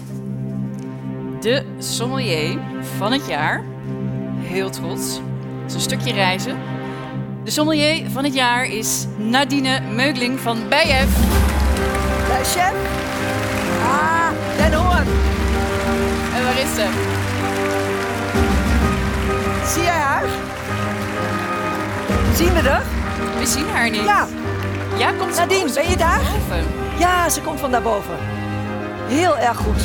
De 1.40 1.64
sommelier 1.78 2.59
van 2.96 3.12
het 3.12 3.26
jaar. 3.26 3.64
Heel 4.38 4.70
trots. 4.70 5.14
Het 5.62 5.66
is 5.66 5.74
een 5.74 5.80
stukje 5.80 6.12
reizen. 6.12 6.59
De 7.44 7.50
sommelier 7.50 8.11
van 8.11 8.24
het 8.24 8.35
jaar 8.35 8.66
is 8.66 9.06
Nadine 9.16 9.80
Meugling 9.80 10.40
van 10.40 10.68
Bijef. 10.68 11.09
De 12.26 12.44
chef? 12.44 12.74
Ah, 13.82 14.30
Den 14.56 14.72
Hoorn. 14.72 15.06
En 16.35 16.44
waar 16.44 16.59
is 16.59 16.74
ze? 16.74 17.35
Zie 19.66 19.83
jij 19.83 19.99
haar? 19.99 20.25
Zien 22.35 22.53
we 22.53 22.68
er? 22.68 22.83
We 23.38 23.46
zien 23.46 23.68
haar 23.72 23.90
niet. 23.90 24.05
Ja. 24.05 24.27
Ja, 24.96 25.12
komt 25.18 25.35
ze 25.35 25.40
Nadine, 25.40 25.72
ben 25.75 25.88
je 25.90 25.96
daar? 25.96 26.20
Ja, 26.99 27.29
ze 27.29 27.40
komt 27.40 27.61
van 27.61 27.70
daarboven. 27.70 28.16
Heel 29.07 29.38
erg 29.38 29.57
goed. 29.57 29.83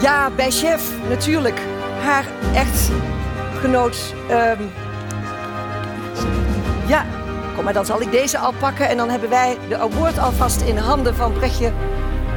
Ja, 0.00 0.30
bij 0.30 0.50
chef 0.50 0.82
natuurlijk. 1.08 1.60
Haar 2.02 2.24
echtgenoot. 2.54 4.14
ehm 4.28 4.62
ja, 6.86 7.04
kom 7.54 7.64
maar 7.64 7.72
dan 7.72 7.86
zal 7.86 8.00
ik 8.00 8.10
deze 8.10 8.38
al 8.38 8.52
pakken. 8.58 8.88
En 8.88 8.96
dan 8.96 9.10
hebben 9.10 9.28
wij 9.28 9.58
de 9.68 9.78
award 9.78 10.18
alvast 10.18 10.60
in 10.60 10.76
handen 10.76 11.14
van 11.14 11.32
Brechtje 11.32 11.72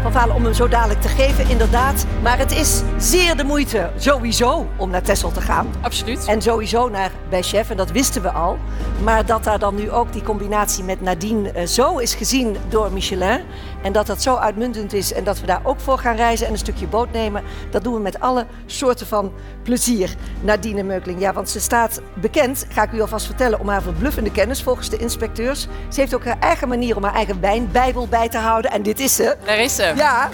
Van 0.02 0.12
Valen 0.12 0.36
om 0.36 0.44
hem 0.44 0.54
zo 0.54 0.68
dadelijk 0.68 1.02
te 1.02 1.08
geven, 1.08 1.50
inderdaad. 1.50 2.06
Maar 2.22 2.38
het 2.38 2.52
is 2.52 2.82
zeer 2.98 3.38
de 3.38 3.44
moeite, 3.44 3.90
sowieso, 3.98 4.68
om 4.76 4.90
naar 4.90 5.02
Texel 5.02 5.32
te 5.32 5.42
gaan. 5.42 5.68
Absoluut. 5.82 6.26
En 6.26 6.42
sowieso 6.42 6.90
naar 6.90 7.12
bij 7.30 7.42
chef, 7.42 7.70
en 7.70 7.78
dat 7.78 7.92
wisten 7.92 8.22
we 8.22 8.32
al. 8.32 8.58
Maar 9.04 9.26
dat 9.26 9.44
daar 9.44 9.60
dan 9.60 9.76
nu 9.76 9.92
ook 9.92 10.14
die 10.14 10.22
combinatie 10.22 10.84
met 10.84 11.02
Nadine 11.02 11.52
eh, 11.52 11.66
zo 11.66 11.98
is 11.98 12.16
gezien 12.16 12.58
door 12.70 12.92
Michelin. 12.92 13.42
En 13.82 13.92
dat 13.92 14.08
dat 14.08 14.22
zo 14.22 14.36
uitmuntend 14.36 14.94
is 14.94 15.14
en 15.14 15.24
dat 15.24 15.40
we 15.40 15.46
daar 15.46 15.62
ook 15.64 15.80
voor 15.80 15.98
gaan 15.98 16.16
reizen 16.16 16.46
en 16.46 16.52
een 16.52 16.58
stukje 16.58 16.88
boot 16.88 17.12
nemen. 17.12 17.44
Dat 17.72 17.84
doen 17.84 17.94
we 17.94 18.00
met 18.00 18.20
alle 18.20 18.46
soorten 18.66 19.08
van 19.08 19.32
plezier. 19.64 20.16
Nadine 20.42 20.84
Meukling, 20.84 21.20
ja, 21.20 21.34
want 21.34 21.50
ze 21.50 21.60
staat 21.60 22.02
bekend, 22.14 22.66
ga 22.70 22.84
ik 22.84 22.92
u 22.92 23.02
alvast 23.02 23.26
vertellen, 23.26 23.60
om 23.60 23.70
haar 23.70 23.82
verbluffende 23.82 24.32
kennis 24.32 24.64
volgens 24.64 24.90
de 24.90 24.98
inspecteurs. 24.98 25.68
Ze 25.90 26.00
heeft 26.00 26.16
ook 26.16 26.26
haar 26.26 26.40
eigen 26.40 26.68
manier 26.68 26.96
om 26.96 27.04
haar 27.04 27.14
eigen 27.16 27.42
wijnbijbel 27.42 28.08
bij 28.08 28.30
te 28.30 28.38
houden. 28.38 28.72
En 28.72 28.82
dit 28.82 29.00
is 29.00 29.16
ze. 29.16 29.36
Daar 29.46 29.60
is 29.60 29.76
ze. 29.76 29.94
Ja. 29.96 30.30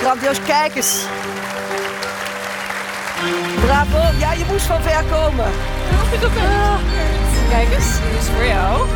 Grandioos, 0.00 0.42
kijk 0.42 0.74
eens. 0.74 1.04
Bravo. 3.64 4.18
Ja, 4.18 4.32
je 4.32 4.44
moest 4.50 4.66
van 4.66 4.82
ver 4.82 5.04
komen. 5.10 5.50
Kijk 7.50 7.72
eens, 7.74 8.00
die 8.00 8.18
is 8.18 8.28
voor 8.34 8.44
jou. 8.44 8.86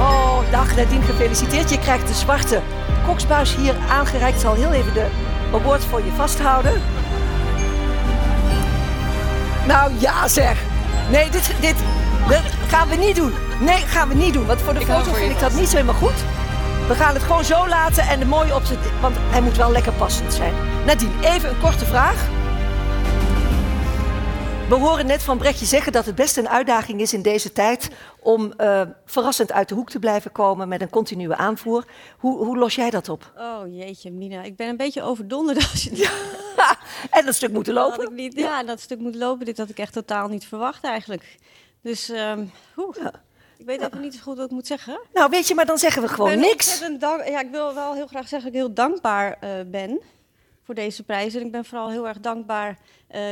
Oh, 0.00 0.38
dag 0.50 0.76
Nadine, 0.76 1.04
gefeliciteerd. 1.04 1.70
Je 1.70 1.78
krijgt 1.78 2.08
de 2.08 2.14
zwarte 2.14 2.60
koksbuis 3.06 3.56
hier 3.56 3.74
aangereikt. 3.90 4.34
Ik 4.34 4.42
zal 4.42 4.54
heel 4.54 4.72
even 4.72 4.94
de 4.94 5.06
award 5.52 5.84
voor 5.84 6.04
je 6.04 6.12
vasthouden. 6.16 6.82
Nou 9.66 9.92
ja, 9.98 10.28
zeg. 10.28 10.58
Nee, 11.10 11.30
dit, 11.30 11.52
dit, 11.60 11.76
dit 12.28 12.42
gaan 12.68 12.88
we 12.88 12.96
niet 12.96 13.16
doen. 13.16 13.32
Nee, 13.60 13.76
gaan 13.76 14.08
we 14.08 14.14
niet 14.14 14.34
doen. 14.34 14.46
Want 14.46 14.60
voor 14.60 14.74
de 14.74 14.80
Ik 14.80 14.86
foto 14.86 15.02
voor 15.02 15.14
vind 15.14 15.30
ik 15.30 15.40
dat 15.40 15.52
niet 15.52 15.68
zo 15.68 15.76
helemaal 15.76 16.00
goed. 16.00 16.24
We 16.88 16.94
gaan 16.94 17.14
het 17.14 17.22
gewoon 17.22 17.44
zo 17.44 17.68
laten 17.68 18.08
en 18.08 18.18
de 18.18 18.26
mooie 18.26 18.54
opzet. 18.54 18.78
Want 19.00 19.16
hij 19.30 19.40
moet 19.40 19.56
wel 19.56 19.72
lekker 19.72 19.92
passend 19.92 20.34
zijn. 20.34 20.52
Nadine, 20.86 21.12
even 21.20 21.48
een 21.48 21.60
korte 21.60 21.84
vraag. 21.84 22.16
We 24.70 24.76
horen 24.76 25.06
net 25.06 25.22
van 25.22 25.38
Brechtje 25.38 25.66
zeggen 25.66 25.92
dat 25.92 26.06
het 26.06 26.14
best 26.14 26.36
een 26.36 26.48
uitdaging 26.48 27.00
is 27.00 27.12
in 27.12 27.22
deze 27.22 27.52
tijd 27.52 27.90
om 28.20 28.52
eh, 28.52 28.82
verrassend 29.04 29.52
uit 29.52 29.68
de 29.68 29.74
hoek 29.74 29.90
te 29.90 29.98
blijven 29.98 30.32
komen 30.32 30.68
met 30.68 30.80
een 30.80 30.90
continue 30.90 31.34
aanvoer. 31.34 31.84
Hoe, 32.18 32.44
hoe 32.44 32.58
los 32.58 32.74
jij 32.74 32.90
dat 32.90 33.08
op? 33.08 33.32
Oh 33.36 33.60
jeetje, 33.66 34.10
Mina. 34.10 34.42
Ik 34.42 34.56
ben 34.56 34.68
een 34.68 34.76
beetje 34.76 35.02
overdonderd 35.02 35.56
als 35.70 35.82
je 35.82 36.28
en 37.10 37.24
dat 37.24 37.34
stuk 37.34 37.56
ik 37.56 37.66
lopen. 37.66 38.14
niet, 38.14 38.34
ja, 38.34 38.62
dat 38.62 38.80
stuk 38.80 38.98
moet 38.98 39.14
lopen. 39.14 39.46
Dit 39.46 39.58
had 39.58 39.68
ik 39.68 39.78
echt 39.78 39.92
totaal 39.92 40.28
niet 40.28 40.46
verwacht 40.46 40.84
eigenlijk. 40.84 41.36
Dus 41.82 42.10
oeh, 42.76 42.96
ik 43.56 43.66
weet 43.66 43.80
even 43.80 44.00
niet 44.00 44.14
zo 44.14 44.20
goed 44.22 44.36
wat 44.36 44.46
ik 44.46 44.50
moet 44.52 44.66
zeggen. 44.66 45.00
Nou, 45.12 45.30
weet 45.30 45.48
je, 45.48 45.54
maar 45.54 45.66
dan 45.66 45.78
zeggen 45.78 46.02
we 46.02 46.08
gewoon 46.08 46.30
ik 46.30 46.38
niks. 46.38 46.82
dank- 46.98 47.28
ja, 47.28 47.40
ik 47.40 47.50
wil 47.50 47.74
wel 47.74 47.94
heel 47.94 48.06
graag 48.06 48.28
zeggen 48.28 48.52
dat 48.52 48.60
ik 48.60 48.66
heel 48.66 48.74
dankbaar 48.74 49.36
eh, 49.40 49.50
ben 49.66 50.00
voor 50.64 50.74
deze 50.74 51.02
prijs. 51.02 51.34
En 51.34 51.40
ik 51.40 51.52
ben 51.52 51.64
vooral 51.64 51.90
heel 51.90 52.08
erg 52.08 52.20
dankbaar, 52.20 52.78
eh, 53.08 53.22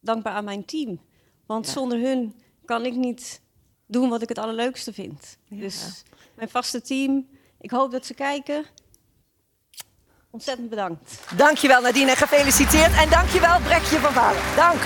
dankbaar 0.00 0.32
aan 0.32 0.44
mijn 0.44 0.64
team. 0.64 1.00
Want 1.46 1.68
zonder 1.68 1.98
hun 2.00 2.34
kan 2.64 2.84
ik 2.84 2.94
niet 2.94 3.40
doen 3.86 4.08
wat 4.08 4.22
ik 4.22 4.28
het 4.28 4.38
allerleukste 4.38 4.92
vind. 4.92 5.38
Dus 5.48 6.02
mijn 6.34 6.48
vaste 6.48 6.80
team, 6.80 7.28
ik 7.60 7.70
hoop 7.70 7.90
dat 7.90 8.06
ze 8.06 8.14
kijken. 8.14 8.64
Ontzettend 10.30 10.68
bedankt. 10.68 11.20
Dankjewel 11.36 11.80
Nadine 11.80 12.10
en 12.10 12.16
gefeliciteerd. 12.16 12.92
En 12.96 13.10
dankjewel 13.10 13.60
Brechtje 13.60 13.98
van 13.98 14.12
Valen. 14.12 14.40
Dank. 14.56 14.80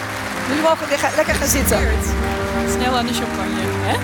Jullie 0.48 0.62
mogen 0.62 0.88
lekker, 0.88 1.12
lekker 1.16 1.34
gaan 1.34 1.48
zitten. 1.48 1.78
Snel 2.70 2.96
aan 2.96 3.06
de 3.06 3.12
champagne. 3.12 3.60
Hè? 3.60 3.96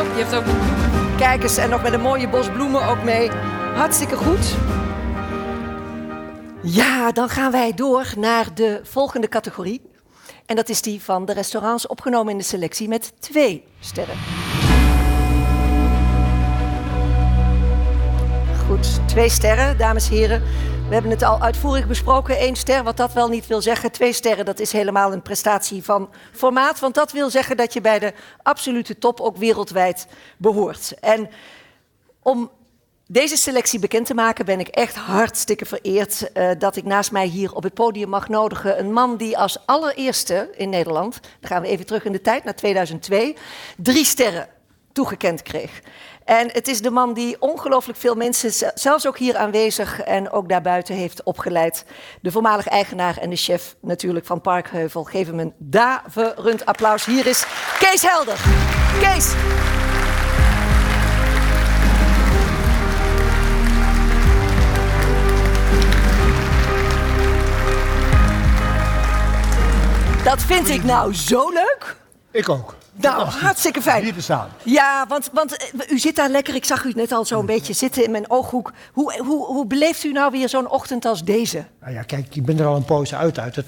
Oh, 0.00 0.16
je 0.16 0.22
hebt 0.22 0.34
ook 0.34 0.46
een 0.46 1.16
Kijk 1.16 1.42
eens, 1.42 1.56
en 1.56 1.70
nog 1.70 1.82
met 1.82 1.92
een 1.92 2.00
mooie 2.00 2.28
bos 2.28 2.50
bloemen 2.50 2.88
ook 2.88 3.02
mee. 3.02 3.30
Hartstikke 3.74 4.16
goed. 4.16 4.54
Ja, 6.62 7.12
dan 7.12 7.28
gaan 7.28 7.52
wij 7.52 7.74
door 7.74 8.12
naar 8.16 8.54
de 8.54 8.80
volgende 8.82 9.28
categorie. 9.28 9.82
En 10.46 10.56
dat 10.56 10.68
is 10.68 10.82
die 10.82 11.02
van 11.02 11.24
de 11.24 11.32
restaurants 11.32 11.86
opgenomen 11.86 12.32
in 12.32 12.38
de 12.38 12.44
selectie 12.44 12.88
met 12.88 13.12
twee 13.18 13.64
sterren. 13.80 14.16
Goed, 18.66 19.08
twee 19.08 19.28
sterren, 19.28 19.78
dames 19.78 20.08
en 20.08 20.14
heren. 20.14 20.42
We 20.88 20.92
hebben 20.92 21.10
het 21.10 21.22
al 21.22 21.40
uitvoerig 21.40 21.86
besproken. 21.86 22.42
Eén 22.42 22.56
ster, 22.56 22.82
wat 22.82 22.96
dat 22.96 23.12
wel 23.12 23.28
niet 23.28 23.46
wil 23.46 23.60
zeggen. 23.62 23.92
Twee 23.92 24.12
sterren, 24.12 24.44
dat 24.44 24.58
is 24.58 24.72
helemaal 24.72 25.12
een 25.12 25.22
prestatie 25.22 25.84
van 25.84 26.10
formaat. 26.32 26.78
Want 26.78 26.94
dat 26.94 27.12
wil 27.12 27.30
zeggen 27.30 27.56
dat 27.56 27.72
je 27.72 27.80
bij 27.80 27.98
de 27.98 28.12
absolute 28.42 28.98
top 28.98 29.20
ook 29.20 29.36
wereldwijd 29.36 30.06
behoort. 30.36 30.94
En 31.00 31.28
om 32.22 32.50
deze 33.08 33.36
selectie 33.36 33.78
bekend 33.78 34.06
te 34.06 34.14
maken 34.14 34.44
ben 34.44 34.60
ik 34.60 34.68
echt 34.68 34.96
hartstikke 34.96 35.66
vereerd 35.66 36.32
eh, 36.32 36.50
dat 36.58 36.76
ik 36.76 36.84
naast 36.84 37.12
mij 37.12 37.26
hier 37.26 37.54
op 37.54 37.62
het 37.62 37.74
podium 37.74 38.08
mag 38.08 38.28
nodigen 38.28 38.78
een 38.78 38.92
man 38.92 39.16
die 39.16 39.38
als 39.38 39.66
allereerste 39.66 40.50
in 40.56 40.68
Nederland, 40.68 41.20
dan 41.40 41.50
gaan 41.50 41.62
we 41.62 41.68
even 41.68 41.86
terug 41.86 42.04
in 42.04 42.12
de 42.12 42.20
tijd 42.20 42.44
naar 42.44 42.54
2002, 42.54 43.36
drie 43.76 44.04
sterren 44.04 44.48
toegekend 44.92 45.42
kreeg. 45.42 45.80
En 46.24 46.50
het 46.52 46.68
is 46.68 46.80
de 46.80 46.90
man 46.90 47.14
die 47.14 47.36
ongelooflijk 47.40 47.98
veel 47.98 48.14
mensen, 48.14 48.72
zelfs 48.74 49.06
ook 49.06 49.18
hier 49.18 49.36
aanwezig 49.36 50.00
en 50.00 50.30
ook 50.30 50.48
daarbuiten, 50.48 50.94
heeft 50.94 51.22
opgeleid. 51.22 51.84
De 52.20 52.30
voormalig 52.30 52.66
eigenaar 52.66 53.18
en 53.18 53.30
de 53.30 53.36
chef 53.36 53.76
natuurlijk 53.80 54.26
van 54.26 54.40
Parkheuvel. 54.40 55.04
Geef 55.04 55.26
hem 55.26 55.38
een 55.38 55.54
daverend 55.58 56.66
applaus. 56.66 57.04
Hier 57.04 57.26
is 57.26 57.46
Kees 57.78 58.02
Helder. 58.02 58.38
Kees. 59.00 59.34
Dat 70.26 70.42
vind 70.42 70.68
ik 70.68 70.84
nou 70.84 71.14
zo 71.14 71.50
leuk. 71.50 71.96
Ik 72.30 72.48
ook. 72.48 72.74
Nou, 72.92 73.28
hartstikke 73.28 73.82
fijn. 73.82 74.04
Hier 74.04 74.14
te 74.14 74.22
staan. 74.22 74.48
Ja, 74.62 75.04
want, 75.08 75.30
want 75.32 75.56
eh, 75.56 75.90
u 75.90 75.98
zit 75.98 76.16
daar 76.16 76.28
lekker. 76.28 76.54
Ik 76.54 76.64
zag 76.64 76.84
u 76.84 76.92
net 76.94 77.12
al 77.12 77.24
zo'n 77.24 77.46
beetje 77.46 77.72
zitten 77.72 78.04
in 78.04 78.10
mijn 78.10 78.30
ooghoek. 78.30 78.72
Hoe, 78.92 79.18
hoe, 79.18 79.46
hoe 79.46 79.66
beleeft 79.66 80.04
u 80.04 80.12
nou 80.12 80.30
weer 80.30 80.48
zo'n 80.48 80.68
ochtend 80.70 81.04
als 81.04 81.24
deze? 81.24 81.64
Nou 81.80 81.92
ja, 81.92 82.02
kijk, 82.02 82.34
je 82.34 82.42
bent 82.42 82.60
er 82.60 82.66
al 82.66 82.76
een 82.76 82.84
poos 82.84 83.14
uit 83.14 83.38
uit 83.38 83.56
het 83.56 83.66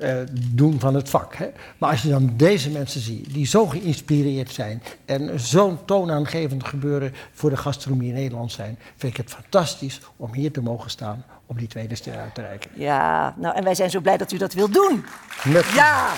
eh, 0.00 0.16
doen 0.34 0.80
van 0.80 0.94
het 0.94 1.08
vak. 1.08 1.34
Hè? 1.36 1.50
Maar 1.78 1.90
als 1.90 2.02
je 2.02 2.08
dan 2.08 2.32
deze 2.36 2.70
mensen 2.70 3.00
ziet, 3.00 3.32
die 3.34 3.46
zo 3.46 3.66
geïnspireerd 3.66 4.50
zijn... 4.52 4.82
en 5.04 5.40
zo'n 5.40 5.78
toonaangevend 5.84 6.64
gebeuren 6.64 7.14
voor 7.32 7.50
de 7.50 7.56
gastronomie 7.56 8.08
in 8.08 8.14
Nederland 8.14 8.52
zijn... 8.52 8.78
vind 8.96 9.12
ik 9.12 9.18
het 9.24 9.30
fantastisch 9.34 10.00
om 10.16 10.34
hier 10.34 10.52
te 10.52 10.62
mogen 10.62 10.90
staan 10.90 11.24
om 11.46 11.56
die 11.56 11.68
tweede 11.68 11.94
ster 11.94 12.18
uit 12.18 12.34
te 12.34 12.40
reiken. 12.40 12.70
Ja, 12.74 13.34
nou, 13.36 13.56
en 13.56 13.64
wij 13.64 13.74
zijn 13.74 13.90
zo 13.90 14.00
blij 14.00 14.16
dat 14.16 14.32
u 14.32 14.36
dat 14.38 14.52
wilt 14.52 14.74
doen. 14.74 15.04
Met 15.44 15.64
Ja, 15.74 16.08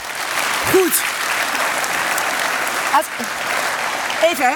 goed. 0.72 1.02
Als- 2.96 3.06
Even, 4.30 4.44
hè. 4.44 4.54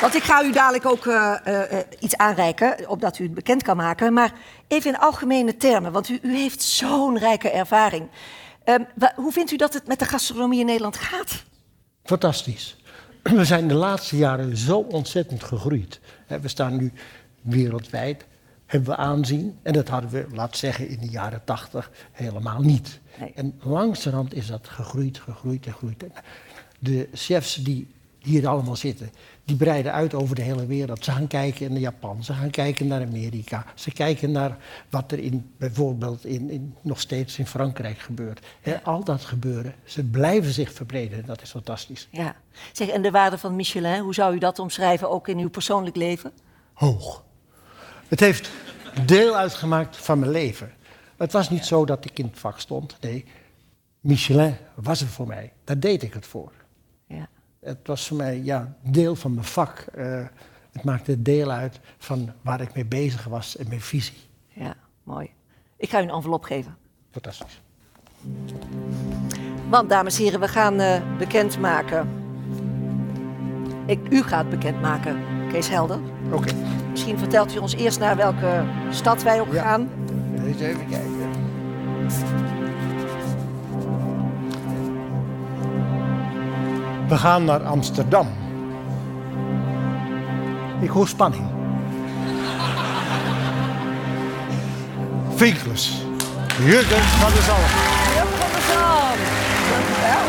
Want 0.00 0.14
ik 0.14 0.22
ga 0.22 0.44
u 0.44 0.52
dadelijk 0.52 0.86
ook 0.86 1.06
eh, 1.06 1.36
eh, 1.44 1.78
eh, 1.78 1.86
iets 2.00 2.16
aanreiken, 2.16 2.88
opdat 2.88 3.18
u 3.18 3.24
het 3.24 3.34
bekend 3.34 3.62
kan 3.62 3.76
maken. 3.76 4.12
Maar 4.12 4.32
even 4.68 4.90
in 4.90 4.98
algemene 4.98 5.56
termen, 5.56 5.92
want 5.92 6.08
u, 6.08 6.18
u 6.22 6.36
heeft 6.36 6.62
zo'n 6.62 7.18
rijke 7.18 7.50
ervaring. 7.50 8.08
Ehm, 8.64 8.82
hoe 9.16 9.32
vindt 9.32 9.50
u 9.50 9.56
dat 9.56 9.72
het 9.72 9.86
met 9.86 9.98
de 9.98 10.04
gastronomie 10.04 10.60
in 10.60 10.66
Nederland 10.66 10.96
gaat? 10.96 11.44
Fantastisch. 12.04 12.76
We 13.22 13.44
zijn 13.44 13.68
de 13.68 13.74
laatste 13.74 14.16
jaren 14.16 14.56
zo 14.56 14.78
ontzettend 14.78 15.44
gegroeid. 15.44 16.00
We 16.26 16.48
staan 16.48 16.76
nu 16.76 16.92
wereldwijd, 17.40 18.24
hebben 18.66 18.88
we 18.88 18.96
aanzien. 18.96 19.58
En 19.62 19.72
dat 19.72 19.88
hadden 19.88 20.10
we, 20.10 20.26
laat 20.32 20.56
zeggen, 20.56 20.88
in 20.88 20.98
de 21.00 21.10
jaren 21.10 21.44
tachtig 21.44 21.90
helemaal 22.12 22.60
niet. 22.60 23.00
Nee. 23.20 23.32
En 23.34 23.60
langzamerhand 23.62 24.34
is 24.34 24.46
dat 24.46 24.68
gegroeid, 24.68 25.18
gegroeid 25.18 25.66
en 25.66 25.72
gegroeid. 25.72 26.04
De 26.78 27.08
chefs 27.12 27.54
die 27.54 27.94
hier 28.24 28.48
allemaal 28.48 28.76
zitten, 28.76 29.10
die 29.44 29.56
breiden 29.56 29.92
uit 29.92 30.14
over 30.14 30.34
de 30.34 30.42
hele 30.42 30.66
wereld. 30.66 31.04
Ze 31.04 31.10
gaan 31.10 31.26
kijken 31.26 31.72
naar 31.72 31.80
Japan, 31.80 32.24
ze 32.24 32.32
gaan 32.32 32.50
kijken 32.50 32.86
naar 32.86 33.02
Amerika. 33.02 33.64
Ze 33.74 33.90
kijken 33.92 34.30
naar 34.30 34.56
wat 34.90 35.12
er 35.12 35.18
in, 35.18 35.50
bijvoorbeeld 35.56 36.24
in, 36.24 36.50
in, 36.50 36.74
nog 36.80 37.00
steeds 37.00 37.38
in 37.38 37.46
Frankrijk 37.46 37.98
gebeurt. 37.98 38.46
Al 38.82 39.04
dat 39.04 39.24
gebeuren, 39.24 39.74
ze 39.84 40.04
blijven 40.04 40.52
zich 40.52 40.72
verbreden. 40.72 41.26
Dat 41.26 41.42
is 41.42 41.50
fantastisch. 41.50 42.08
Ja. 42.10 42.36
Zeg, 42.72 42.88
en 42.88 43.02
de 43.02 43.10
waarde 43.10 43.38
van 43.38 43.56
Michelin, 43.56 44.00
hoe 44.00 44.14
zou 44.14 44.34
u 44.34 44.38
dat 44.38 44.58
omschrijven, 44.58 45.10
ook 45.10 45.28
in 45.28 45.38
uw 45.38 45.50
persoonlijk 45.50 45.96
leven? 45.96 46.32
hoog. 46.74 47.24
Het 48.08 48.20
heeft 48.20 48.50
deel 49.06 49.36
uitgemaakt 49.36 49.96
van 49.96 50.18
mijn 50.18 50.30
leven. 50.30 50.72
Het 51.16 51.32
was 51.32 51.50
niet 51.50 51.64
zo 51.64 51.84
dat 51.84 52.04
ik 52.04 52.18
in 52.18 52.24
het 52.24 52.38
vak 52.38 52.60
stond. 52.60 52.96
Nee, 53.00 53.24
Michelin 54.00 54.56
was 54.74 55.00
er 55.00 55.06
voor 55.06 55.26
mij. 55.26 55.52
Daar 55.64 55.78
deed 55.78 56.02
ik 56.02 56.14
het 56.14 56.26
voor. 56.26 56.52
Het 57.64 57.78
was 57.84 58.06
voor 58.08 58.16
mij 58.16 58.40
ja, 58.42 58.74
deel 58.82 59.14
van 59.16 59.34
mijn 59.34 59.46
vak. 59.46 59.78
Eh, 59.94 60.22
het 60.72 60.84
maakte 60.84 61.22
deel 61.22 61.50
uit 61.50 61.80
van 61.98 62.32
waar 62.42 62.60
ik 62.60 62.74
mee 62.74 62.86
bezig 62.86 63.24
was 63.24 63.56
en 63.56 63.68
mijn 63.68 63.80
visie. 63.80 64.16
Ja, 64.48 64.74
mooi. 65.02 65.30
Ik 65.76 65.90
ga 65.90 66.00
u 66.00 66.02
een 66.02 66.10
envelop 66.10 66.44
geven. 66.44 66.76
Fantastisch. 67.10 67.60
Want, 69.68 69.88
dames 69.88 70.16
en 70.16 70.22
heren, 70.22 70.40
we 70.40 70.48
gaan 70.48 70.80
eh, 70.80 71.00
bekendmaken. 71.18 72.08
Ik, 73.86 74.00
u 74.10 74.22
gaat 74.22 74.50
bekendmaken, 74.50 75.22
Kees 75.52 75.68
Helder. 75.68 75.98
Oké. 76.32 76.52
Misschien 76.90 77.18
vertelt 77.18 77.54
u 77.54 77.58
ons 77.58 77.74
eerst 77.74 77.98
naar 77.98 78.16
welke 78.16 78.64
stad 78.90 79.22
wij 79.22 79.36
Ja. 79.36 79.62
gaan. 79.62 79.88
Eens 80.46 80.60
even 80.60 80.88
kijken. 80.88 81.12
We 87.08 87.16
gaan 87.16 87.44
naar 87.44 87.62
Amsterdam. 87.62 88.28
Ik 90.80 90.88
hoor 90.88 91.08
spanning. 91.08 91.44
Vinklus. 95.34 96.02
Jurgen 96.58 97.02
van 97.02 97.32
der 97.32 97.42
Zalm. 97.42 97.60
Jurgen 98.14 98.38
van 98.38 98.50
der 98.52 98.62
Zalm. 98.70 99.18
Dankjewel. 99.70 100.22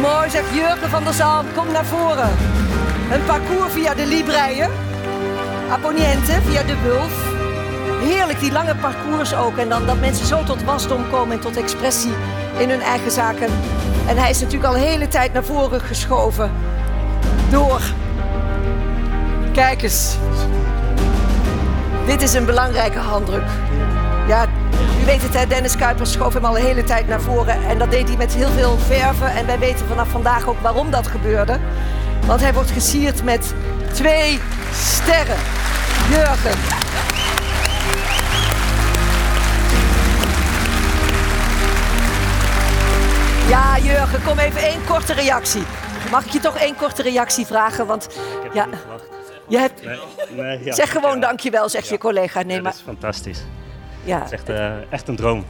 Mooi 0.00 0.30
zegt 0.30 0.54
Jurgen 0.54 0.90
van 0.90 1.04
der 1.04 1.14
Zalm. 1.14 1.46
Kom 1.54 1.72
naar 1.72 1.84
voren. 1.84 2.61
Een 3.12 3.24
parcours 3.24 3.72
via 3.72 3.94
de 3.94 4.06
Libreien. 4.06 4.70
Apponiente 5.70 6.32
via 6.42 6.62
de 6.62 6.80
Wulf. 6.82 7.34
Heerlijk, 8.00 8.40
die 8.40 8.52
lange 8.52 8.74
parcours 8.74 9.34
ook. 9.34 9.56
En 9.56 9.68
dan 9.68 9.86
dat 9.86 10.00
mensen 10.00 10.26
zo 10.26 10.42
tot 10.44 10.62
wasdom 10.64 11.10
komen 11.10 11.36
en 11.36 11.40
tot 11.40 11.56
expressie 11.56 12.12
in 12.58 12.70
hun 12.70 12.80
eigen 12.80 13.10
zaken. 13.10 13.48
En 14.06 14.16
hij 14.16 14.30
is 14.30 14.40
natuurlijk 14.40 14.68
al 14.68 14.76
een 14.76 14.82
hele 14.82 15.08
tijd 15.08 15.32
naar 15.32 15.44
voren 15.44 15.80
geschoven. 15.80 16.50
Door. 17.50 17.80
Kijk 19.52 19.82
eens. 19.82 20.16
Dit 22.06 22.22
is 22.22 22.34
een 22.34 22.44
belangrijke 22.44 22.98
handdruk. 22.98 23.48
Ja, 24.26 24.46
u 25.02 25.04
weet 25.04 25.22
het, 25.22 25.34
hè, 25.34 25.46
Dennis 25.46 25.76
Kuipers 25.76 26.12
schoof 26.12 26.34
hem 26.34 26.44
al 26.44 26.58
een 26.58 26.64
hele 26.64 26.84
tijd 26.84 27.08
naar 27.08 27.20
voren. 27.20 27.64
En 27.68 27.78
dat 27.78 27.90
deed 27.90 28.08
hij 28.08 28.16
met 28.16 28.34
heel 28.34 28.50
veel 28.50 28.78
verven. 28.78 29.30
En 29.34 29.46
wij 29.46 29.58
weten 29.58 29.86
vanaf 29.86 30.08
vandaag 30.08 30.48
ook 30.48 30.60
waarom 30.60 30.90
dat 30.90 31.06
gebeurde. 31.06 31.58
Want 32.26 32.40
hij 32.40 32.54
wordt 32.54 32.70
gesierd 32.70 33.24
met 33.24 33.54
twee 33.92 34.38
sterren. 34.72 35.36
Jurgen. 36.10 36.58
Ja, 43.48 43.78
Jurgen, 43.78 44.22
kom 44.22 44.38
even 44.38 44.60
één 44.62 44.84
korte 44.86 45.12
reactie. 45.12 45.62
Mag 46.10 46.24
ik 46.24 46.30
je 46.32 46.40
toch 46.40 46.56
één 46.56 46.76
korte 46.76 47.02
reactie 47.02 47.46
vragen? 47.46 47.86
Want 47.86 48.08
ja, 48.52 48.66
je 49.48 49.58
hebt, 49.58 49.82
Nee, 50.36 50.64
ja. 50.64 50.74
zeg 50.74 50.90
gewoon 50.92 51.20
dankjewel, 51.20 51.68
zegt 51.68 51.88
je 51.88 51.98
collega. 51.98 52.42
Nee, 52.42 52.56
Ja, 52.56 52.62
dat 52.62 52.74
is 52.74 52.80
fantastisch. 52.84 53.38
ja, 54.04 54.16
Het 54.18 54.24
is 54.26 54.32
echt, 54.32 54.48
eh, 54.48 54.92
echt 54.92 55.08
een 55.08 55.16
droom. 55.16 55.44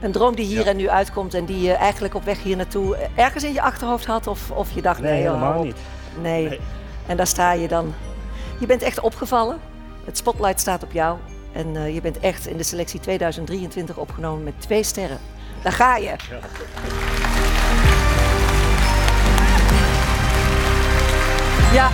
een 0.00 0.12
droom 0.12 0.34
die 0.34 0.44
hier 0.46 0.66
en 0.66 0.76
nu 0.76 0.88
uitkomt 0.88 1.34
en 1.34 1.44
die 1.44 1.60
je 1.60 1.72
eigenlijk 1.72 2.14
op 2.14 2.24
weg 2.24 2.42
hier 2.42 2.56
naartoe 2.56 2.96
eh, 2.96 3.08
ergens 3.24 3.44
in 3.44 3.52
je 3.52 3.62
achterhoofd 3.62 4.06
had? 4.06 4.26
Of, 4.26 4.50
of 4.50 4.68
je 4.74 4.82
dacht, 4.82 5.00
Nee, 5.00 5.12
nee, 5.12 5.22
helemaal 5.22 5.58
op. 5.58 5.64
niet. 5.64 5.76
Nee. 6.20 6.48
Nee. 6.48 6.60
En 7.06 7.16
daar 7.16 7.26
sta 7.26 7.52
je 7.52 7.68
dan. 7.68 7.94
Je 8.58 8.66
bent 8.66 8.82
echt 8.82 9.00
opgevallen. 9.00 9.60
Het 10.04 10.16
spotlight 10.16 10.60
staat 10.60 10.82
op 10.82 10.92
jou. 10.92 11.18
En 11.52 11.76
eh, 11.76 11.94
je 11.94 12.00
bent 12.00 12.18
echt 12.20 12.46
in 12.46 12.56
de 12.56 12.62
selectie 12.62 13.00
2023 13.00 13.96
opgenomen 13.96 14.44
met 14.44 14.60
twee 14.60 14.82
sterren. 14.82 15.18
Daar 15.62 15.72
ga 15.72 15.96
je. 15.96 16.16
Ja. 21.72 21.90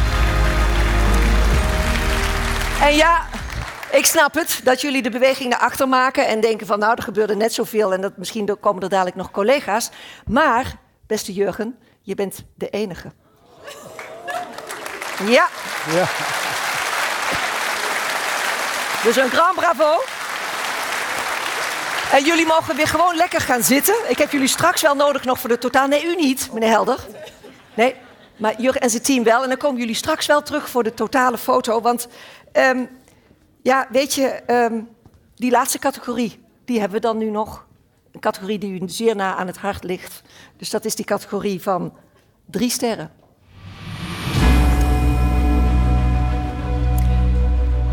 En 2.81 2.95
ja, 2.95 3.27
ik 3.93 4.05
snap 4.05 4.35
het 4.35 4.61
dat 4.65 4.81
jullie 4.81 5.03
de 5.03 5.11
beweging 5.11 5.51
naar 5.51 5.59
achter 5.59 5.89
maken 5.89 6.27
en 6.27 6.41
denken 6.41 6.67
van 6.67 6.79
nou, 6.79 6.95
er 6.97 7.03
gebeurde 7.03 7.37
net 7.37 7.53
zoveel 7.53 7.93
en 7.93 8.01
dat, 8.01 8.17
misschien 8.17 8.59
komen 8.61 8.83
er 8.83 8.89
dadelijk 8.89 9.17
nog 9.17 9.31
collega's. 9.31 9.91
Maar, 10.27 10.79
beste 11.07 11.33
Jurgen, 11.33 11.79
je 12.03 12.15
bent 12.15 12.45
de 12.55 12.69
enige. 12.69 13.13
Ja. 15.27 15.49
Ja. 15.91 16.07
Dus 19.03 19.17
een 19.17 19.31
grand 19.31 19.55
bravo. 19.55 20.01
En 22.13 22.25
jullie 22.25 22.47
mogen 22.47 22.77
weer 22.77 22.87
gewoon 22.87 23.17
lekker 23.17 23.41
gaan 23.41 23.63
zitten. 23.63 23.95
Ik 24.09 24.19
heb 24.19 24.33
jullie 24.33 24.49
straks 24.49 24.83
wel 24.83 24.95
nodig 24.95 25.25
nog 25.25 25.41
voor 25.41 25.49
de 25.49 25.59
totaal. 25.59 25.87
Nee, 25.87 26.05
u 26.05 26.15
niet, 26.15 26.49
meneer 26.53 26.69
Helder. 26.69 27.07
Nee, 27.75 27.95
maar 28.37 28.61
Jurgen 28.61 28.81
en 28.81 28.91
zijn 28.91 29.03
team 29.03 29.25
wel. 29.25 29.43
En 29.43 29.49
dan 29.49 29.59
komen 29.59 29.81
jullie 29.81 29.95
straks 29.95 30.27
wel 30.27 30.43
terug 30.43 30.69
voor 30.69 30.83
de 30.83 30.95
totale 30.95 31.39
foto. 31.39 31.81
Want 31.81 32.09
ehm, 32.53 32.85
ja, 33.63 33.87
weet 33.91 34.15
je, 34.15 34.27
ehm, 34.27 34.81
die 35.35 35.51
laatste 35.51 35.79
categorie, 35.79 36.45
die 36.65 36.81
hebben 36.81 37.01
we 37.01 37.07
dan 37.07 37.19
nu 37.19 37.31
nog. 37.31 37.67
Een 38.13 38.21
categorie 38.21 38.59
die 38.59 38.81
u 38.81 38.89
zeer 38.89 39.17
na 39.17 39.37
aan 39.37 39.47
het 39.47 39.59
hart 39.59 39.85
ligt. 39.85 40.23
Dus 40.57 40.71
dat 40.71 40.85
is 40.85 40.95
die 40.95 41.05
categorie 41.05 41.63
van 41.63 41.97
drie 42.47 42.71
sterren. 42.71 43.13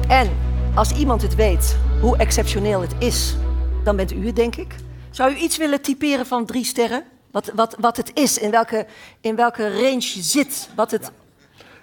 En 0.08 0.30
als 0.76 0.92
iemand 0.92 1.22
het 1.22 1.36
weet 1.36 1.78
hoe 2.02 2.18
exceptioneel 2.18 2.82
het 2.82 2.94
is, 3.00 3.36
dan 3.84 3.96
bent 3.96 4.12
u 4.12 4.26
het, 4.26 4.36
denk 4.36 4.56
ik. 4.56 4.76
Zou 5.10 5.32
u 5.32 5.36
iets 5.36 5.58
willen 5.58 5.82
typeren 5.82 6.26
van 6.26 6.46
drie 6.46 6.64
sterren? 6.64 7.04
Wat, 7.32 7.52
wat, 7.56 7.76
wat 7.80 7.98
het 7.98 8.12
is, 8.14 8.38
in 8.38 8.52
welke, 8.52 8.86
in 9.22 9.36
welke 9.36 9.72
range 9.72 10.12
je 10.14 10.22
zit, 10.22 10.70
wat 10.76 10.92
het... 10.92 11.12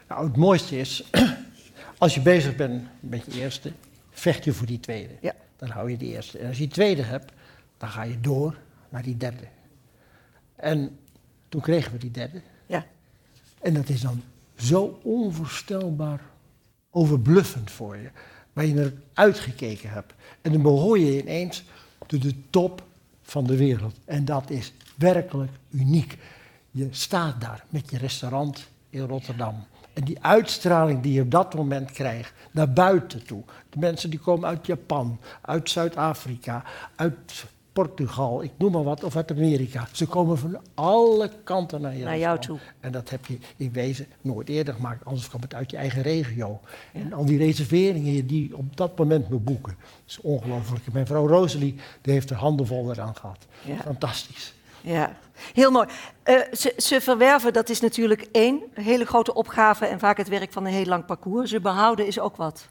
Nou, 0.09 0.27
het 0.27 0.37
mooiste 0.37 0.79
is, 0.79 1.05
als 1.99 2.15
je 2.15 2.21
bezig 2.21 2.57
bent 2.57 2.89
met 3.01 3.25
je 3.25 3.41
eerste, 3.41 3.73
vecht 4.11 4.45
je 4.45 4.53
voor 4.53 4.67
die 4.67 4.81
tweede. 4.81 5.15
Ja. 5.21 5.35
Dan 5.57 5.69
hou 5.69 5.91
je 5.91 5.97
die 5.97 6.15
eerste. 6.15 6.39
En 6.39 6.49
als 6.49 6.57
je 6.57 6.63
die 6.63 6.73
tweede 6.73 7.03
hebt, 7.03 7.33
dan 7.79 7.89
ga 7.89 8.03
je 8.03 8.21
door 8.21 8.57
naar 8.89 9.03
die 9.03 9.17
derde. 9.17 9.45
En 10.57 10.99
toen 11.49 11.61
kregen 11.61 11.93
we 11.93 11.99
die 11.99 12.11
derde. 12.11 12.43
Ja. 12.67 12.87
En 13.61 13.75
dat 13.75 13.89
is 13.89 14.01
dan 14.01 14.23
zo 14.57 15.01
onvoorstelbaar 15.03 16.21
overbluffend 16.93 17.71
voor 17.71 17.97
je. 17.97 18.11
Waar 18.53 18.67
je 18.67 18.75
naar 18.75 18.93
uitgekeken 19.15 19.91
hebt. 19.91 20.13
En 20.43 20.53
dan 20.53 20.63
behoor 20.63 20.99
je 20.99 21.23
ineens 21.23 21.65
tot 22.07 22.23
de 22.23 22.35
top 22.51 22.83
van 23.23 23.45
de 23.45 23.57
wereld. 23.57 23.95
En 24.05 24.25
dat 24.25 24.51
is 24.51 24.73
werkelijk 24.97 25.53
uniek. 25.71 26.19
Je 26.71 26.89
staat 26.91 27.41
daar 27.41 27.65
met 27.69 27.91
je 27.91 27.99
restaurant 27.99 28.69
in 28.91 29.01
Rotterdam. 29.01 29.65
En 29.93 30.05
die 30.05 30.25
uitstraling 30.25 31.03
die 31.03 31.13
je 31.13 31.23
op 31.23 31.31
dat 31.31 31.55
moment 31.55 31.91
krijgt, 31.91 32.33
naar 32.51 32.73
buiten 32.73 33.25
toe. 33.25 33.43
De 33.71 33.79
mensen 33.79 34.11
die 34.11 34.19
komen 34.19 34.49
uit 34.49 34.67
Japan, 34.67 35.21
uit 35.41 35.71
Zuid-Afrika, 35.71 36.65
uit 36.97 37.45
Portugal, 37.73 38.43
ik 38.43 38.51
noem 38.57 38.73
maar 38.73 38.83
wat, 38.83 39.05
of 39.05 39.17
uit 39.17 39.31
Amerika. 39.31 39.89
Ze 39.93 40.07
komen 40.07 40.39
van 40.39 40.61
alle 40.75 41.31
kanten 41.45 41.81
naar 41.81 41.97
Naar 41.97 42.19
jou 42.19 42.37
restaurant. 42.37 42.69
En 42.81 42.93
dat 42.93 43.11
heb 43.11 43.27
je 43.27 43.39
in 43.57 43.73
wezen 43.73 44.07
nooit 44.21 44.49
eerder 44.49 44.75
gemaakt, 44.75 45.05
anders 45.05 45.29
kwam 45.29 45.41
het 45.41 45.55
uit 45.55 45.71
je 45.71 45.77
eigen 45.77 46.03
regio. 46.03 46.61
En 46.93 47.13
al 47.13 47.25
die 47.25 47.39
reserveringen 47.39 48.27
die 48.27 48.49
je 48.49 48.57
op 48.57 48.77
dat 48.77 48.99
moment 48.99 49.31
moet 49.31 49.45
boeken, 49.45 49.77
dat 49.81 49.89
is 50.07 50.21
ongelooflijk. 50.21 50.93
Mijn 50.93 51.07
vrouw 51.07 51.27
Rosalie, 51.27 51.75
die 52.01 52.13
heeft 52.13 52.31
er 52.31 52.37
handen 52.37 52.67
vol 52.67 52.91
eraan 52.91 53.17
gehad. 53.17 53.47
Ja. 53.65 53.77
Fantastisch. 53.77 54.55
Ja, 54.81 55.17
heel 55.55 55.71
mooi. 55.71 55.89
Eh, 56.23 56.37
ze, 56.53 56.75
ze 56.77 57.01
verwerven, 57.01 57.53
dat 57.53 57.69
is 57.69 57.81
natuurlijk 57.81 58.29
één 58.33 58.61
hele 58.75 59.05
grote 59.05 59.35
opgave 59.35 59.87
en 59.87 59.99
vaak 59.99 60.17
het 60.17 60.29
werk 60.29 60.53
van 60.53 60.67
een 60.67 60.73
heel 60.73 60.85
lang 60.85 61.07
parcours. 61.07 61.51
Ze 61.51 61.61
behouden 61.61 62.07
is 62.07 62.21
ook 62.21 62.37
wat. 62.37 62.69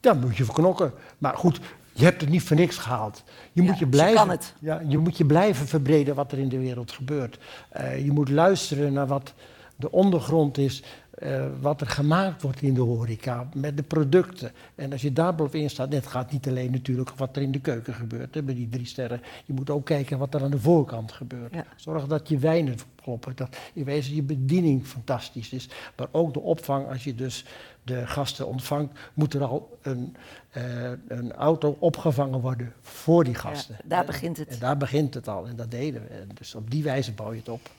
Daar 0.00 0.16
moet 0.16 0.36
je 0.36 0.44
voor 0.44 0.54
knokken. 0.54 0.92
Maar 1.18 1.36
goed, 1.36 1.60
je 1.96 2.04
hebt 2.04 2.20
het 2.20 2.30
niet 2.30 2.42
voor 2.42 2.56
niks 2.56 2.76
gehaald. 2.76 3.22
Je 3.52 3.62
moet, 3.62 3.78
je, 3.78 3.86
blijven, 3.86 4.16
kan 4.16 4.30
het. 4.30 4.54
Ja, 4.60 4.82
je 4.88 4.98
moet 4.98 5.16
je 5.16 5.24
blijven 5.24 5.66
verbreden 5.66 6.14
wat 6.14 6.32
er 6.32 6.38
in 6.38 6.48
de 6.48 6.58
wereld 6.58 6.92
gebeurt. 6.92 7.38
Eh, 7.68 8.04
je 8.04 8.12
moet 8.12 8.28
luisteren 8.28 8.92
naar 8.92 9.06
wat 9.06 9.34
de 9.76 9.90
ondergrond 9.90 10.58
is, 10.58 10.82
eh, 11.10 11.44
wat 11.60 11.80
er 11.80 11.86
gemaakt 11.86 12.42
wordt 12.42 12.62
in 12.62 12.74
de 12.74 12.80
horeca, 12.80 13.48
met 13.54 13.76
de 13.76 13.82
producten. 13.82 14.52
En 14.74 14.92
als 14.92 15.02
je 15.02 15.12
daar 15.12 15.34
bovenin 15.34 15.70
staat, 15.70 15.92
het 15.92 16.06
gaat 16.06 16.32
niet 16.32 16.48
alleen 16.48 16.70
natuurlijk 16.70 17.10
wat 17.10 17.36
er 17.36 17.42
in 17.42 17.52
de 17.52 17.60
keuken 17.60 17.94
gebeurt, 17.94 18.34
hè, 18.34 18.42
met 18.42 18.56
die 18.56 18.68
drie 18.68 18.86
sterren. 18.86 19.22
Je 19.44 19.52
moet 19.52 19.70
ook 19.70 19.84
kijken 19.84 20.18
wat 20.18 20.34
er 20.34 20.42
aan 20.42 20.50
de 20.50 20.60
voorkant 20.60 21.12
gebeurt. 21.12 21.54
Ja. 21.54 21.64
Zorg 21.76 22.06
dat 22.06 22.28
je 22.28 22.38
wijnen 22.38 22.76
kloppen, 23.02 23.36
dat 23.36 23.56
in 23.72 23.84
wezen 23.84 24.14
je 24.14 24.22
bediening 24.22 24.86
fantastisch 24.86 25.52
is. 25.52 25.68
Maar 25.96 26.08
ook 26.10 26.32
de 26.32 26.40
opvang, 26.40 26.88
als 26.88 27.04
je 27.04 27.14
dus 27.14 27.44
de 27.86 28.06
gasten 28.06 28.46
ontvangt, 28.46 28.98
moet 29.14 29.34
er 29.34 29.44
al 29.44 29.78
een, 29.82 30.16
eh, 30.50 30.90
een 31.08 31.32
auto 31.32 31.76
opgevangen 31.78 32.40
worden 32.40 32.72
voor 32.80 33.24
die 33.24 33.34
gasten. 33.34 33.76
daar 33.84 34.04
begint 34.04 34.36
het. 34.36 34.48
En 34.48 34.58
daar 34.58 34.76
begint 34.76 35.14
het 35.14 35.28
al 35.28 35.46
en 35.46 35.56
dat 35.56 35.70
deden 35.70 36.02
we. 36.02 36.08
En 36.08 36.28
dus 36.34 36.54
op 36.54 36.70
die 36.70 36.82
wijze 36.82 37.12
bouw 37.12 37.32
je 37.32 37.38
het 37.38 37.48
op. 37.48 37.70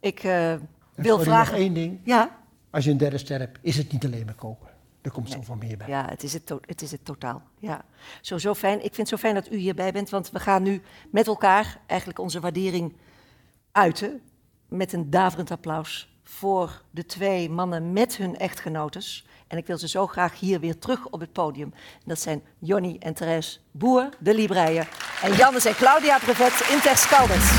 Ik 0.00 0.24
eh, 0.24 0.54
wil 0.94 1.18
vragen... 1.18 1.52
nog 1.52 1.62
één 1.62 1.74
ding. 1.74 2.00
Ja? 2.04 2.36
Als 2.70 2.84
je 2.84 2.90
een 2.90 2.96
derde 2.96 3.18
ster 3.18 3.38
hebt, 3.38 3.58
is 3.60 3.76
het 3.76 3.92
niet 3.92 4.04
alleen 4.04 4.24
maar 4.24 4.34
koken. 4.34 4.68
Er 5.00 5.10
komt 5.10 5.30
zoveel 5.30 5.54
meer 5.54 5.76
bij. 5.76 5.88
Ja, 5.88 6.06
het 6.08 6.22
is 6.22 6.32
het 6.32 6.82
is 6.82 6.90
het 6.90 7.04
totaal. 7.04 7.42
Ja. 7.58 7.84
Zo, 8.20 8.38
zo 8.38 8.54
fijn. 8.54 8.76
Ik 8.76 8.94
vind 8.94 8.96
het 8.96 9.08
zo 9.08 9.16
fijn 9.16 9.34
dat 9.34 9.52
u 9.52 9.56
hierbij 9.56 9.92
bent, 9.92 10.10
want 10.10 10.30
we 10.30 10.40
gaan 10.40 10.62
nu 10.62 10.82
met 11.10 11.26
elkaar 11.26 11.80
eigenlijk 11.86 12.18
onze 12.18 12.40
waardering 12.40 12.96
uiten 13.72 14.20
met 14.68 14.92
een 14.92 15.10
daverend 15.10 15.50
applaus 15.50 16.17
voor 16.36 16.82
de 16.90 17.06
twee 17.06 17.50
mannen 17.50 17.92
met 17.92 18.16
hun 18.16 18.36
echtgenotes. 18.36 19.26
En 19.46 19.58
ik 19.58 19.66
wil 19.66 19.78
ze 19.78 19.88
zo 19.88 20.06
graag 20.06 20.38
hier 20.38 20.60
weer 20.60 20.78
terug 20.78 21.06
op 21.06 21.20
het 21.20 21.32
podium. 21.32 21.74
Dat 22.04 22.20
zijn 22.20 22.42
Jonny 22.58 22.96
en 22.98 23.14
Therese 23.14 23.58
Boer, 23.70 24.08
de 24.18 24.34
Libreien. 24.34 24.86
En 25.22 25.34
Jannes 25.34 25.64
en 25.64 25.74
Claudia 25.74 26.18
Brevet 26.18 26.68
in 26.70 26.80
Terscaldes. 26.80 27.50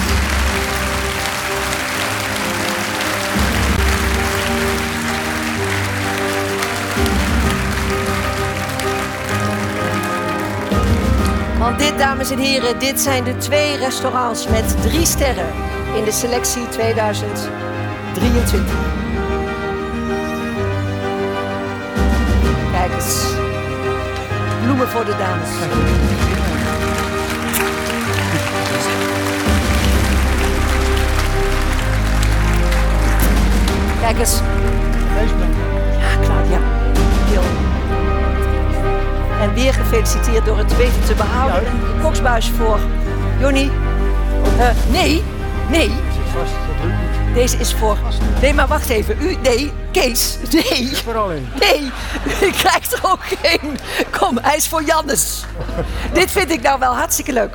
Want 11.59 11.79
dit, 11.79 11.97
dames 11.97 12.31
en 12.31 12.39
heren, 12.39 12.79
dit 12.79 12.99
zijn 12.99 13.23
de 13.23 13.37
twee 13.37 13.77
restaurants 13.77 14.47
met 14.47 14.81
drie 14.81 15.05
sterren 15.05 15.53
in 15.95 16.03
de 16.03 16.11
selectie 16.11 16.67
2023. 18.19 18.75
Kijk 22.71 22.93
eens. 22.93 23.23
Bloemen 24.63 24.87
voor 24.87 25.05
de 25.05 25.15
dames. 25.17 25.49
Kijk 34.01 34.19
eens. 34.19 34.41
Ja, 35.99 36.25
Claudia. 36.25 36.59
En 39.41 39.53
weer 39.53 39.73
gefeliciteerd 39.73 40.45
door 40.45 40.57
het 40.57 40.77
weten 40.77 41.03
te 41.05 41.13
behouden. 41.13 41.63
Koksbuis 42.01 42.49
voor 42.57 42.79
Jonny. 43.39 43.69
Eh, 44.57 44.69
nee, 44.91 45.23
nee. 45.69 45.91
Deze 47.39 47.57
is 47.57 47.73
voor. 47.73 47.97
Nee, 48.41 48.53
maar 48.53 48.67
wacht 48.67 48.89
even. 48.89 49.17
U, 49.21 49.35
nee, 49.35 49.71
Kees. 49.91 50.37
Nee. 50.51 50.99
Nee, 51.59 51.91
ik 52.39 52.51
krijg 52.51 52.91
er 52.91 52.99
ook 53.01 53.19
geen. 53.41 53.77
Kom, 54.19 54.37
hij 54.41 54.55
is 54.55 54.67
voor 54.67 54.83
Jannes. 54.83 55.45
Dit 56.13 56.31
vind 56.31 56.51
ik 56.51 56.61
nou 56.61 56.79
wel 56.79 56.95
hartstikke 56.95 57.33
leuk. 57.33 57.53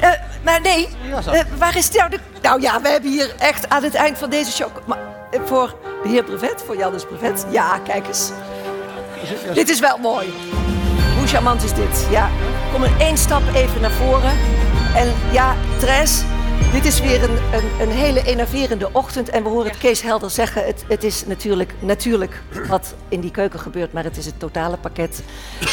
Eh, 0.00 0.10
maar 0.42 0.60
nee, 0.60 0.88
eh, 1.30 1.40
waar 1.58 1.76
is 1.76 1.90
nou 1.90 2.10
de... 2.10 2.18
Nou 2.42 2.60
ja, 2.60 2.80
we 2.80 2.88
hebben 2.88 3.10
hier 3.10 3.34
echt 3.38 3.68
aan 3.68 3.82
het 3.82 3.94
eind 3.94 4.18
van 4.18 4.30
deze 4.30 4.52
show... 4.52 4.70
Maar, 4.86 4.98
eh, 5.30 5.40
voor 5.44 5.74
de 6.02 6.08
heer 6.08 6.24
Brevet, 6.24 6.62
voor 6.66 6.76
Jannes 6.76 7.04
Brevet. 7.04 7.46
Ja, 7.50 7.78
kijk 7.78 8.06
eens. 8.06 8.30
Dit 9.54 9.68
is 9.68 9.80
wel 9.80 9.98
mooi. 9.98 10.32
Hoe 11.18 11.26
charmant 11.26 11.62
is 11.62 11.72
dit? 11.72 12.06
Ja, 12.10 12.30
kom 12.72 12.84
in 12.84 12.94
één 12.98 13.18
stap 13.18 13.42
even 13.54 13.80
naar 13.80 13.90
voren. 13.90 14.32
En 14.94 15.12
ja, 15.30 15.54
Tres, 15.78 16.22
dit 16.72 16.84
is 16.84 17.00
weer 17.00 17.22
een, 17.22 17.36
een, 17.52 17.80
een 17.80 17.90
hele 17.90 18.22
enerverende 18.24 18.92
ochtend. 18.92 19.28
En 19.28 19.42
we 19.42 19.48
horen 19.48 19.70
het 19.70 19.78
Kees 19.78 20.02
Helder 20.02 20.30
zeggen. 20.30 20.66
Het, 20.66 20.84
het 20.88 21.04
is 21.04 21.26
natuurlijk, 21.26 21.74
natuurlijk 21.80 22.42
wat 22.68 22.94
in 23.08 23.20
die 23.20 23.30
keuken 23.30 23.60
gebeurt, 23.60 23.92
maar 23.92 24.04
het 24.04 24.16
is 24.16 24.26
het 24.26 24.38
totale 24.38 24.76
pakket. 24.76 25.22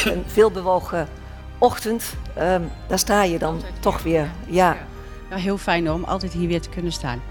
Een 0.05 0.23
veelbewogen 0.27 1.07
ochtend. 1.57 2.03
Ehm, 2.33 2.61
daar 2.87 2.99
sta 2.99 3.23
je 3.23 3.37
dan 3.39 3.61
toch 3.79 4.03
weer. 4.03 4.29
Ja, 4.47 4.77
Ja, 5.29 5.35
heel 5.35 5.57
fijn 5.57 5.91
om 5.91 6.03
altijd 6.03 6.33
hier 6.33 6.47
weer 6.47 6.61
te 6.61 6.69
kunnen 6.69 6.91
staan. 6.91 7.21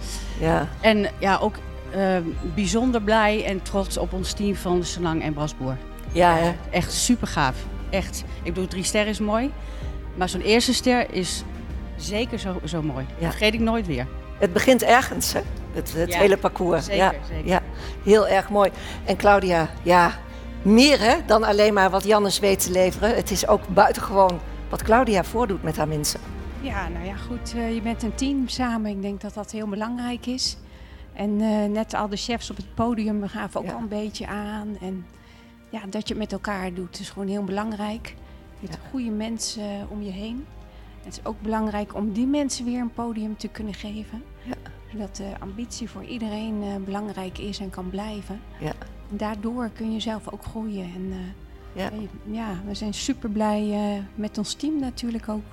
ja. 0.41 0.69
En 0.81 1.07
ja, 1.19 1.39
ook 1.41 1.55
eh, 1.91 2.17
bijzonder 2.55 3.03
blij 3.03 3.45
en 3.45 3.63
trots 3.63 3.97
op 3.97 4.13
ons 4.13 4.33
team 4.33 4.55
van 4.57 4.85
Senang 4.85 5.23
en 5.23 5.33
Brasboer. 5.33 5.77
Ja, 6.13 6.35
hè? 6.37 6.53
Echt 6.71 6.93
super 6.93 7.27
gaaf. 7.27 7.55
Echt. 7.91 8.25
Ik 8.43 8.55
bedoel, 8.55 8.69
drie 8.69 8.83
sterren 8.85 9.11
is 9.11 9.19
mooi. 9.19 9.51
Maar 10.15 10.29
zo'n 10.29 10.41
eerste 10.41 10.75
ster 10.75 11.07
is 11.15 11.43
zeker 12.05 12.39
zo, 12.39 12.61
zo 12.65 12.83
mooi. 12.83 13.07
Dat 13.19 13.29
vergeet 13.31 13.55
ik 13.55 13.61
nooit 13.61 13.87
weer. 13.87 14.07
Het 14.39 14.53
begint 14.53 14.83
ergens, 14.83 15.33
hè? 15.33 15.41
Het, 15.73 15.93
het 15.95 16.13
Ja, 16.13 16.19
hele 16.19 16.37
parcours. 16.37 16.85
zeker, 16.85 17.05
ja, 17.05 17.13
zeker. 17.29 17.47
ja, 17.49 17.61
heel 18.05 18.29
erg 18.29 18.49
mooi. 18.51 18.71
En 19.05 19.17
Claudia, 19.17 19.69
ja, 19.83 20.13
meer 20.63 21.01
hè, 21.01 21.17
dan 21.27 21.45
alleen 21.45 21.75
maar 21.75 21.91
wat 21.91 22.05
Jannes 22.05 22.39
weet 22.39 22.61
te 22.65 22.71
leveren. 22.71 23.15
Het 23.17 23.31
is 23.31 23.49
ook 23.49 23.69
buitengewoon 23.69 24.39
wat 24.69 24.83
Claudia 24.83 25.25
voordoet 25.25 25.63
met 25.63 25.77
haar 25.77 25.89
mensen. 25.89 26.21
Ja, 26.61 26.89
nou 26.89 27.05
ja, 27.07 27.15
goed. 27.17 27.55
eh, 27.57 27.75
je 27.75 27.81
bent 27.83 28.03
een 28.03 28.15
team 28.15 28.49
samen. 28.49 28.91
Ik 28.91 29.03
denk 29.03 29.21
dat 29.21 29.35
dat 29.35 29.51
heel 29.51 29.67
belangrijk 29.69 30.27
is. 30.27 30.57
En 31.13 31.41
eh, 31.41 31.65
net 31.71 31.95
al 31.95 32.09
de 32.09 32.17
chefs 32.17 32.51
op 32.51 32.57
het 32.57 32.75
podium 32.75 33.21
we 33.21 33.29
gaven 33.29 33.61
ook 33.61 33.71
al 33.71 33.79
een 33.79 33.89
beetje 33.89 34.27
aan. 34.27 34.77
En 34.81 35.07
ja, 35.69 35.81
dat 35.91 36.09
je 36.09 36.15
het 36.15 36.23
met 36.23 36.33
elkaar 36.33 36.75
doet 36.75 37.01
is 37.01 37.11
gewoon 37.11 37.29
heel 37.29 37.45
belangrijk. 37.45 38.15
Je 38.59 38.67
hebt 38.71 38.81
goede 38.91 39.11
mensen 39.11 39.63
eh, 39.63 39.91
om 39.91 40.03
je 40.03 40.11
heen. 40.11 40.47
Het 41.05 41.13
is 41.19 41.25
ook 41.25 41.41
belangrijk 41.41 41.95
om 41.95 42.13
die 42.13 42.27
mensen 42.27 42.65
weer 42.65 42.81
een 42.81 42.93
podium 42.93 43.37
te 43.37 43.49
kunnen 43.49 43.75
geven. 43.75 44.23
Zodat 44.93 45.17
de 45.17 45.33
ambitie 45.41 45.91
voor 45.91 46.05
iedereen 46.05 46.63
eh, 46.63 46.75
belangrijk 46.85 47.39
is 47.39 47.59
en 47.59 47.71
kan 47.71 47.91
blijven. 47.91 48.41
Ja. 48.61 48.73
En 49.11 49.17
daardoor 49.17 49.71
kun 49.73 49.93
je 49.93 50.01
zelf 50.01 50.33
ook 50.33 50.45
groeien. 50.45 50.85
En 50.95 51.13
eh, 51.13 51.19
Ja. 51.83 51.91
ja, 52.31 52.55
we 52.67 52.75
zijn 52.75 52.95
super 52.95 53.31
blij 53.31 54.03
met 54.15 54.39
ons 54.39 54.55
team 54.55 54.81
natuurlijk 54.81 55.29
ook. 55.29 55.45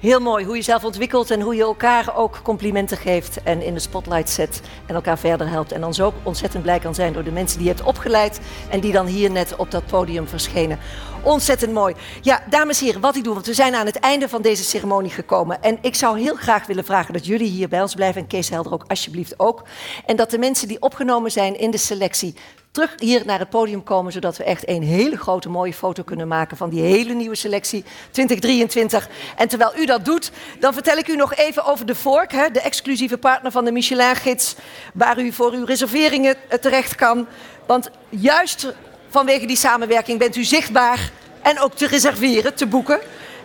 Heel 0.00 0.20
mooi 0.20 0.44
hoe 0.44 0.56
je 0.56 0.62
zelf 0.62 0.84
ontwikkelt 0.84 1.30
en 1.30 1.40
hoe 1.40 1.54
je 1.54 1.62
elkaar 1.62 2.16
ook 2.16 2.40
complimenten 2.42 2.96
geeft 2.96 3.42
en 3.42 3.62
in 3.62 3.74
de 3.74 3.80
spotlight 3.80 4.30
zet 4.30 4.60
en 4.86 4.94
elkaar 4.94 5.18
verder 5.18 5.48
helpt. 5.48 5.72
En 5.72 5.80
dan 5.80 5.94
zo 5.94 6.12
ontzettend 6.22 6.62
blij 6.62 6.78
kan 6.78 6.94
zijn 6.94 7.12
door 7.12 7.24
de 7.24 7.32
mensen 7.32 7.58
die 7.58 7.66
je 7.66 7.74
hebt 7.74 7.86
opgeleid 7.86 8.40
en 8.70 8.80
die 8.80 8.92
dan 8.92 9.06
hier 9.06 9.30
net 9.30 9.56
op 9.56 9.70
dat 9.70 9.86
podium 9.86 10.28
verschenen. 10.28 10.78
Ontzettend 11.22 11.72
mooi. 11.72 11.94
Ja, 12.20 12.42
dames 12.50 12.80
en 12.80 12.86
heren, 12.86 13.00
wat 13.00 13.16
ik 13.16 13.24
doe, 13.24 13.34
want 13.34 13.46
we 13.46 13.54
zijn 13.54 13.74
aan 13.74 13.86
het 13.86 13.98
einde 13.98 14.28
van 14.28 14.42
deze 14.42 14.64
ceremonie 14.64 15.10
gekomen. 15.10 15.62
En 15.62 15.78
ik 15.80 15.94
zou 15.94 16.20
heel 16.20 16.34
graag 16.34 16.66
willen 16.66 16.84
vragen 16.84 17.12
dat 17.12 17.26
jullie 17.26 17.50
hier 17.50 17.68
bij 17.68 17.82
ons 17.82 17.94
blijven 17.94 18.20
en 18.20 18.26
Kees 18.26 18.48
Helder 18.48 18.72
ook 18.72 18.84
alsjeblieft 18.88 19.38
ook. 19.38 19.62
En 20.06 20.16
dat 20.16 20.30
de 20.30 20.38
mensen 20.38 20.68
die 20.68 20.80
opgenomen 20.80 21.30
zijn 21.30 21.58
in 21.58 21.70
de 21.70 21.78
selectie 21.78 22.34
terug 22.72 22.94
hier 22.98 23.22
naar 23.24 23.38
het 23.38 23.50
podium 23.50 23.82
komen, 23.82 24.12
zodat 24.12 24.36
we 24.36 24.44
echt 24.44 24.68
een 24.68 24.82
hele 24.82 25.16
grote 25.16 25.48
mooie 25.48 25.74
foto 25.74 26.02
kunnen 26.02 26.28
maken 26.28 26.56
van 26.56 26.70
die 26.70 26.82
hele 26.82 27.12
nieuwe 27.12 27.34
selectie 27.34 27.84
2023. 28.10 29.08
En 29.36 29.48
terwijl 29.48 29.72
u 29.76 29.86
dat 29.86 30.04
doet, 30.04 30.30
dan 30.60 30.72
vertel 30.72 30.96
ik 30.96 31.08
u 31.08 31.16
nog 31.16 31.34
even 31.34 31.64
over 31.64 31.86
de 31.86 31.94
Vork, 31.94 32.32
hè, 32.32 32.50
de 32.50 32.60
exclusieve 32.60 33.18
partner 33.18 33.52
van 33.52 33.64
de 33.64 33.72
Michelin-gids, 33.72 34.54
waar 34.94 35.20
u 35.20 35.32
voor 35.32 35.52
uw 35.52 35.64
reserveringen 35.64 36.36
eh, 36.48 36.58
terecht 36.58 36.94
kan. 36.94 37.26
Want 37.66 37.90
juist 38.08 38.74
vanwege 39.08 39.46
die 39.46 39.56
samenwerking 39.56 40.18
bent 40.18 40.36
u 40.36 40.44
zichtbaar 40.44 41.10
en 41.42 41.60
ook 41.60 41.74
te 41.74 41.86
reserveren, 41.86 42.54
te 42.54 42.66
boeken. 42.66 43.00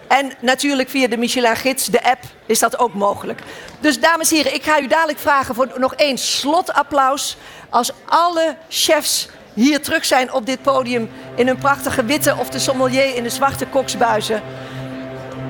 En 0.08 0.32
natuurlijk 0.40 0.90
via 0.90 1.08
de 1.08 1.18
Michelin-gids, 1.18 1.86
de 1.86 2.04
app, 2.04 2.24
is 2.46 2.60
dat 2.60 2.80
ook 2.80 2.94
mogelijk. 2.94 3.42
Dus 3.80 4.00
dames 4.00 4.30
en 4.30 4.36
heren, 4.36 4.54
ik 4.54 4.64
ga 4.64 4.82
u 4.82 4.88
dadelijk 4.88 5.20
vragen 5.20 5.56
voor 5.56 5.68
nog 5.78 5.94
één 5.94 6.18
slotapplaus. 6.18 7.38
Als 7.70 7.92
alle 8.06 8.56
chefs 8.70 9.30
hier 9.54 9.82
terug 9.82 10.06
zijn 10.06 10.34
op 10.34 10.46
dit 10.46 10.62
podium 10.62 11.10
in 11.36 11.48
hun 11.48 11.58
prachtige 11.58 12.06
witte 12.06 12.36
of 12.40 12.50
de 12.50 12.60
sommelier 12.60 13.16
in 13.16 13.24
de 13.24 13.30
zwarte 13.30 13.66
koksbuizen. 13.66 14.42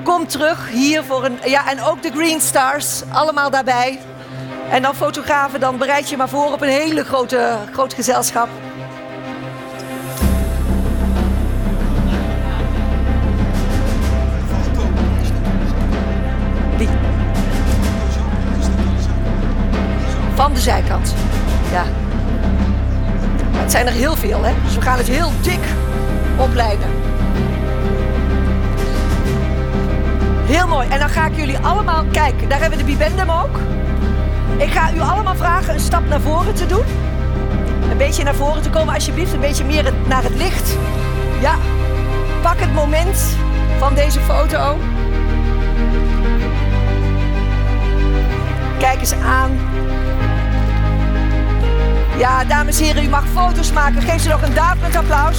Kom 0.04 0.26
terug 0.26 0.68
hier 0.70 1.04
voor 1.04 1.24
een... 1.24 1.38
Ja, 1.44 1.70
en 1.70 1.82
ook 1.82 2.02
de 2.02 2.10
Green 2.10 2.40
Stars, 2.40 3.02
allemaal 3.12 3.50
daarbij. 3.50 3.98
En 4.70 4.82
dan 4.82 4.94
fotografen, 4.94 5.60
dan 5.60 5.78
bereid 5.78 6.10
je 6.10 6.16
maar 6.16 6.28
voor 6.28 6.52
op 6.52 6.60
een 6.60 6.68
hele 6.68 7.04
grote, 7.04 7.56
groot 7.72 7.94
gezelschap. 7.94 8.48
De 20.58 20.64
zijkant. 20.64 21.14
Ja. 21.70 21.84
Het 23.52 23.70
zijn 23.70 23.86
er 23.86 23.92
heel 23.92 24.16
veel, 24.16 24.44
hè? 24.44 24.52
Dus 24.64 24.74
we 24.74 24.80
gaan 24.80 24.98
het 24.98 25.08
heel 25.08 25.30
dik 25.40 25.60
opleiden. 26.36 26.88
Heel 30.46 30.66
mooi. 30.66 30.88
En 30.88 30.98
dan 30.98 31.08
ga 31.08 31.26
ik 31.26 31.36
jullie 31.36 31.58
allemaal... 31.58 32.04
Kijk, 32.12 32.50
daar 32.50 32.60
hebben 32.60 32.78
we 32.78 32.84
de 32.84 32.90
bibendum 32.90 33.30
ook. 33.30 33.58
Ik 34.56 34.70
ga 34.70 34.92
u 34.92 35.00
allemaal 35.00 35.36
vragen 35.36 35.74
een 35.74 35.80
stap 35.80 36.08
naar 36.08 36.20
voren 36.20 36.54
te 36.54 36.66
doen. 36.66 36.84
Een 37.90 37.96
beetje 37.96 38.24
naar 38.24 38.34
voren 38.34 38.62
te 38.62 38.70
komen, 38.70 38.94
alsjeblieft. 38.94 39.32
Een 39.32 39.40
beetje 39.40 39.64
meer 39.64 39.92
naar 40.06 40.22
het 40.22 40.34
licht. 40.34 40.76
Ja. 41.40 41.54
Pak 42.42 42.60
het 42.60 42.74
moment 42.74 43.36
van 43.78 43.94
deze 43.94 44.20
foto. 44.20 44.78
Kijk 48.78 49.00
eens 49.00 49.14
aan. 49.14 49.77
Ja, 52.18 52.44
dames 52.44 52.78
en 52.78 52.84
heren, 52.84 53.04
u 53.04 53.08
mag 53.08 53.24
foto's 53.32 53.72
maken. 53.72 54.02
Geef 54.02 54.22
ze 54.22 54.28
nog 54.28 54.42
een 54.42 54.54
daverend 54.54 54.96
applaus. 54.96 55.38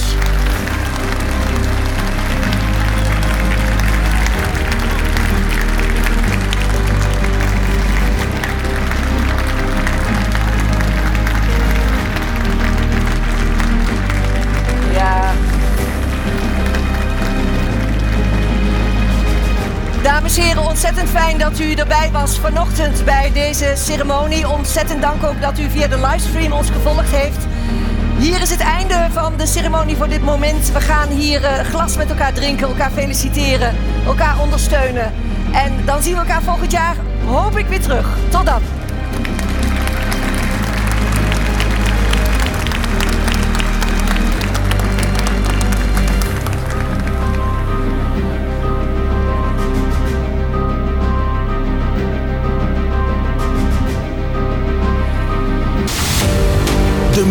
Ontzettend 20.80 21.20
fijn 21.20 21.38
dat 21.38 21.58
u 21.58 21.72
erbij 21.72 22.10
was 22.12 22.38
vanochtend 22.38 23.04
bij 23.04 23.30
deze 23.32 23.72
ceremonie. 23.76 24.48
Ontzettend 24.48 25.02
dank 25.02 25.24
ook 25.24 25.40
dat 25.40 25.58
u 25.58 25.70
via 25.70 25.86
de 25.86 26.00
livestream 26.00 26.52
ons 26.52 26.70
gevolgd 26.70 27.10
heeft. 27.10 27.46
Hier 28.18 28.40
is 28.40 28.50
het 28.50 28.60
einde 28.60 29.06
van 29.12 29.36
de 29.36 29.46
ceremonie 29.46 29.96
voor 29.96 30.08
dit 30.08 30.22
moment. 30.22 30.72
We 30.72 30.80
gaan 30.80 31.08
hier 31.08 31.40
uh, 31.40 31.52
glas 31.52 31.96
met 31.96 32.08
elkaar 32.10 32.32
drinken, 32.32 32.68
elkaar 32.68 32.90
feliciteren, 32.90 33.74
elkaar 34.06 34.40
ondersteunen. 34.40 35.12
En 35.52 35.84
dan 35.84 36.02
zien 36.02 36.12
we 36.12 36.18
elkaar 36.18 36.42
volgend 36.42 36.70
jaar, 36.70 36.96
hoop 37.26 37.58
ik, 37.58 37.66
weer 37.66 37.80
terug. 37.80 38.06
Tot 38.30 38.46
dan. 38.46 38.79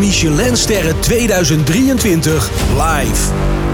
Michelinsterren 0.09 0.95
2023 1.01 2.49
live. 2.75 3.68